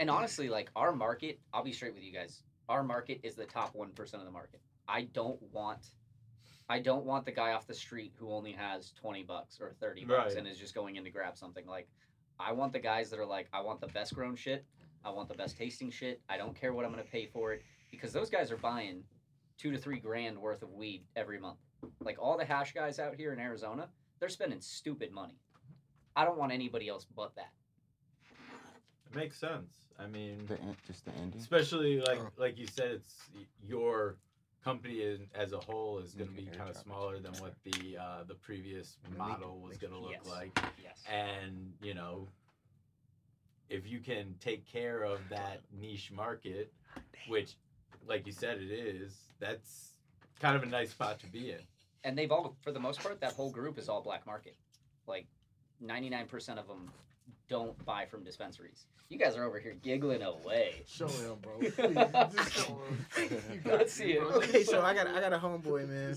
[0.00, 2.42] and honestly, like our market, I'll be straight with you guys.
[2.68, 4.60] Our market is the top one percent of the market.
[4.88, 5.88] I don't want
[6.68, 10.04] I don't want the guy off the street who only has twenty bucks or thirty
[10.04, 10.38] bucks Right.
[10.38, 11.66] and is just going in to grab something.
[11.66, 11.88] Like
[12.38, 14.64] I want the guys that are like, I want the best grown shit,
[15.04, 17.62] I want the best tasting shit, I don't care what I'm gonna pay for it.
[17.90, 19.02] Because those guys are buying
[19.58, 21.58] two to three grand worth of weed every month.
[22.00, 23.88] Like all the hash guys out here in Arizona,
[24.20, 25.38] they're spending stupid money.
[26.14, 27.52] I don't want anybody else but that.
[29.10, 29.72] It makes sense.
[29.98, 31.40] I mean, The just the ending.
[31.40, 32.28] especially like Oh.
[32.36, 33.14] like you said, it's
[33.62, 34.16] your
[34.66, 37.96] company in, as a whole is going to be kind of smaller than what the
[37.96, 40.26] uh, the previous model was going to look Yes.
[40.26, 40.58] like.
[40.82, 41.04] Yes.
[41.10, 42.26] and you know
[43.70, 46.72] if you can take care of that niche market
[47.28, 47.54] which
[48.08, 49.92] like you said it is that's
[50.40, 51.60] kind of a nice spot to be in
[52.02, 54.56] and they've all for the most part that whole group is all black market
[55.06, 55.26] like
[55.84, 56.90] 99% of them
[57.48, 61.58] don't buy from dispensaries you guys are over here giggling away Show him, bro.
[61.58, 61.72] Please,
[62.36, 62.78] just show
[63.18, 63.30] him.
[63.52, 64.22] You got Let's see it.
[64.22, 66.16] Okay, so I got I got a homeboy, man.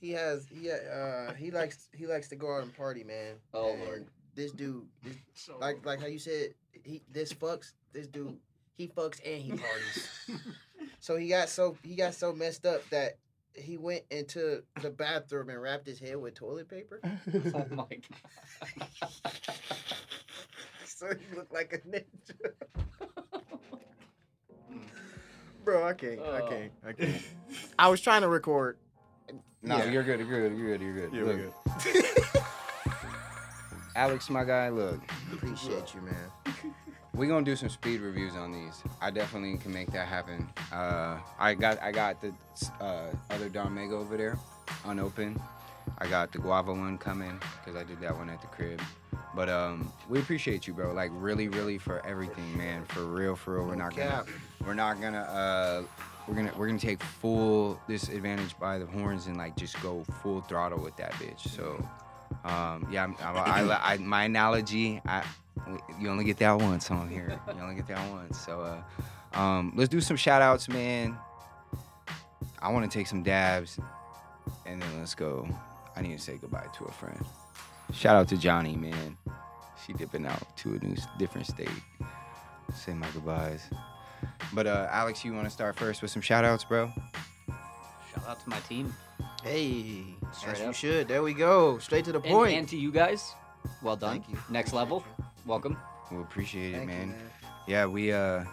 [0.00, 3.34] He has he uh he likes he likes to go out and party, man.
[3.52, 4.06] Oh, And Lord.
[4.34, 5.82] This dude, this, Show like him.
[5.84, 6.54] like how you said,
[6.84, 7.72] he this fucks.
[7.92, 8.38] This dude,
[8.74, 10.08] he fucks and he parties.
[11.00, 13.18] so he got so he got so messed up that
[13.54, 17.00] he went into the bathroom and wrapped his head with toilet paper.
[17.54, 18.88] oh my god
[20.86, 22.52] so he looked like a ninja.
[25.64, 26.20] Bro, I can't.
[26.20, 26.48] I Oh.
[26.48, 26.72] can't.
[26.86, 27.22] I can't.
[27.78, 28.78] I was trying to record.
[29.62, 29.90] No, Yeah.
[29.90, 30.20] you're good.
[30.20, 30.58] You're good.
[30.58, 30.82] You're good.
[30.82, 31.14] You're good.
[31.14, 31.36] Yeah, look,
[31.84, 32.42] we're good.
[33.94, 34.70] Alex, my guy.
[34.70, 35.00] Look,
[35.32, 36.14] Appreciate you, man.
[37.14, 38.82] We gonna do some speed reviews on these.
[39.00, 40.48] I definitely can make that happen.
[40.72, 42.32] Uh, I got I got the
[42.80, 44.38] uh, other Don Mega over there,
[44.84, 45.40] unopened.
[45.98, 48.80] I got the guava one coming because I did that one at the crib.
[49.34, 50.92] But um, we appreciate you, bro.
[50.92, 52.84] Like really, really for everything, man.
[52.86, 53.66] For real, for real.
[53.66, 54.24] We're not gonna
[54.64, 55.82] we're not gonna uh
[56.26, 60.04] we're gonna we're gonna take full this advantage by the horns and like just go
[60.22, 61.48] full throttle with that bitch.
[61.48, 61.84] So
[62.44, 65.24] um yeah, I'm, I, I, I, my analogy, I
[66.00, 67.38] you only get that once on here.
[67.54, 68.38] You only get that once.
[68.38, 71.16] So uh um let's do some shout outs, man.
[72.60, 73.78] I want to take some dabs
[74.66, 75.48] and then let's go.
[75.96, 77.24] I need to say goodbye to a friend.
[77.92, 79.16] Shout out to Johnny, man.
[79.84, 81.68] She dipping out to a new different state.
[82.74, 83.68] Say my goodbyes.
[84.52, 86.90] But uh, Alex, you want to start first with some shout outs, bro?
[88.14, 88.94] shout out to my team
[89.42, 91.08] Hey, Straight as you should.
[91.08, 91.78] There we go.
[91.78, 92.56] Straight to the and, point.
[92.56, 93.34] and to you guys
[93.82, 94.38] well done Thank you.
[94.50, 95.04] next level
[95.46, 95.76] welcome
[96.10, 97.14] We appreciate it, Thank you, man.
[97.66, 98.46] Yeah, we uh, I'll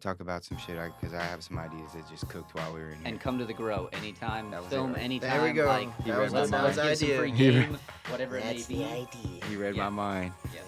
[0.00, 2.90] talk about some shit because I, have some ideas that just cooked while we were
[2.90, 3.06] in here.
[3.06, 5.02] and come to the grow anytime That was film it, right?
[5.02, 5.66] anytime There we go.
[5.66, 6.66] like He that read was, my let's, mind.
[6.66, 7.18] was the let's get some idea.
[7.18, 9.50] free game whatever it may That's be the idea.
[9.50, 9.84] you read Yeah.
[9.84, 10.32] my mind.
[10.54, 10.60] Yeah.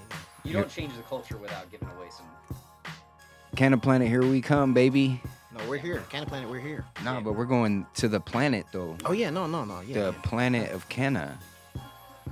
[0.44, 2.26] You don't change the culture without giving away some.
[3.56, 5.20] Cannaplanet, here we come, baby.
[5.56, 6.02] No, we're here.
[6.11, 6.84] Cannaplanet, we're here.
[7.04, 7.20] Nah, Yeah.
[7.20, 8.96] but we're going to the planet though.
[9.04, 9.94] Oh yeah, no, no, no, yeah.
[9.94, 10.20] the yeah.
[10.22, 11.38] planet of Kenna,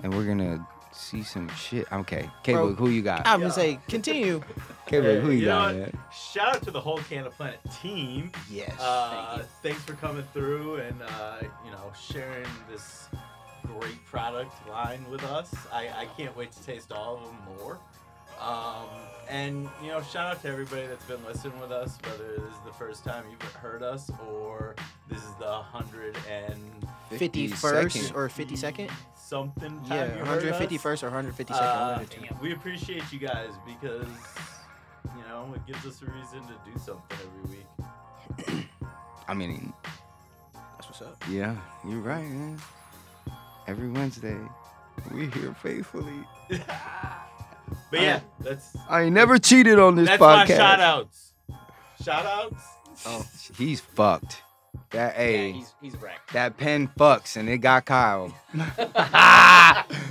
[0.03, 0.66] and we're gonna
[0.99, 1.90] see some shit.
[1.92, 3.26] Okay, K Bro, Book, who you got?
[3.26, 4.40] I was gonna say, continue.
[4.86, 5.76] K Book, who you, You know got, what?
[5.94, 5.99] man?
[6.12, 8.74] shout out to the whole Cannaplanet team Yes.
[8.80, 9.49] uh, Thank you.
[9.62, 13.09] thanks for coming through and uh, you know sharing this
[13.66, 17.78] great product line with us I, I can't wait to taste all of them more
[18.40, 18.86] um,
[19.28, 22.61] and you know shout out to everybody that's been listening with us whether this is
[22.64, 24.74] the first time you've heard us or
[25.09, 26.59] this is the 100 and
[27.12, 28.14] 51st 52nd.
[28.14, 28.90] or 52nd?
[29.29, 30.61] Something time Yeah, you heard us.
[30.61, 31.51] 151st or 152nd.
[31.51, 32.22] Uh, one of the two.
[32.43, 34.07] we appreciate you guys because
[35.16, 38.66] you know it gives us a reason to do something every week
[39.29, 39.72] I mean,
[40.55, 41.22] That's what's up.
[41.31, 41.55] Yeah,
[41.87, 42.59] you're right, man.
[43.66, 44.39] Every Wednesday,
[45.12, 46.24] we here faithfully.
[47.91, 50.57] But yeah, that's I ain't never cheated on this that's my podcast.
[50.57, 51.33] shout outs.
[52.03, 52.62] Shout outs?
[53.05, 53.26] Oh,
[53.59, 54.43] he's fucked.
[54.91, 56.33] That Yeah, hey, he's he's wrecked.
[56.33, 58.35] that pen fucks, and it got Kyle.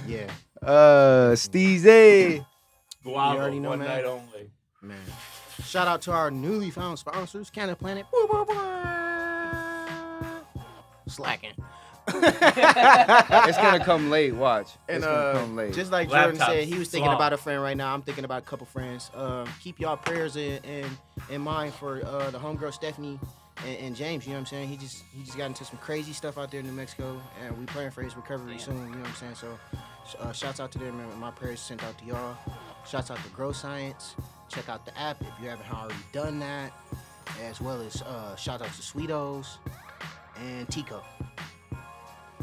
[0.08, 0.30] Yeah,
[0.62, 2.46] uh, Steezy.
[3.04, 3.88] Guava, You already know, one man.
[3.88, 4.50] night only.
[4.82, 4.98] man.
[5.64, 8.06] Shout out to our newly found sponsors, Cannaplanet.
[11.08, 11.52] Slacking.
[12.10, 14.34] it's gonna come late.
[14.34, 14.70] Watch.
[14.88, 15.74] And it's uh, gonna come late.
[15.74, 17.18] just like Jordan Laptops, said, he was thinking slop.
[17.18, 17.94] about a friend right now.
[17.94, 19.12] I'm thinking about a couple friends.
[19.14, 20.86] Um, keep y'all prayers in in,
[21.30, 23.20] in mind for uh, the homegirl Stephanie
[23.66, 24.26] and, and James.
[24.26, 24.70] You know what I'm saying?
[24.70, 27.58] He just he just got into some crazy stuff out there in New Mexico, and
[27.58, 28.60] we praying for his recovery Damn.
[28.60, 28.78] soon.
[28.78, 29.36] You know what I'm saying?
[29.36, 29.60] So,
[30.20, 32.38] uh, shouts out to them, and my prayers sent out to y'all.
[32.88, 34.16] Shouts out to Grow Science.
[34.50, 36.72] Check out the app if you haven't already done that,
[37.44, 39.58] as well as uh, shout out to Sweetos
[40.40, 41.02] and Tico.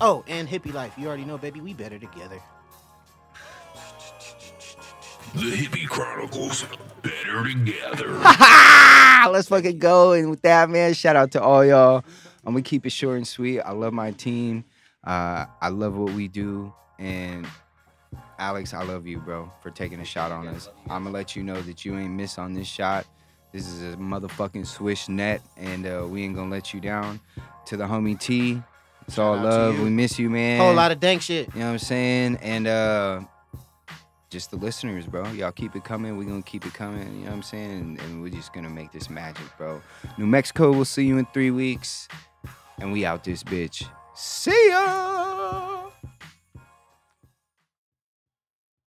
[0.00, 0.94] Oh, and Hippie Life.
[0.98, 1.60] You already know, baby.
[1.60, 2.40] We better together.
[5.34, 6.64] The Hippy Chronicles
[7.02, 8.08] better together.
[9.30, 10.12] Let's fucking go.
[10.12, 12.04] And with that, man, shout out to all y'all.
[12.44, 13.60] I'm gonna keep it short and sweet.
[13.60, 14.64] I love my team.
[15.02, 16.72] Uh, I love what we do.
[16.98, 17.46] And
[18.38, 20.68] Alex, I love you, bro, for taking a shot on us.
[20.88, 23.06] I'm gonna let you know that you ain't miss on this shot.
[23.52, 27.20] This is a motherfucking swish net, and uh, we ain't gonna let you down.
[27.66, 28.62] To the homie T,
[29.08, 29.78] it's all Shout out to love.
[29.78, 29.84] you.
[29.84, 30.60] We miss you, man.
[30.60, 31.48] Whole lot of dank shit.
[31.54, 32.38] You know what I'm saying?
[32.42, 33.20] And uh
[34.34, 35.30] just the listeners, bro.
[35.30, 36.18] Y'all keep it coming.
[36.18, 37.06] We're gonna keep it coming.
[37.06, 37.70] You know what I'm saying?
[37.70, 39.80] And, and we're just gonna make this magic, bro.
[40.18, 42.08] New Mexico, we'll see you in three weeks.
[42.78, 43.88] And we out this bitch.
[44.12, 45.73] See ya!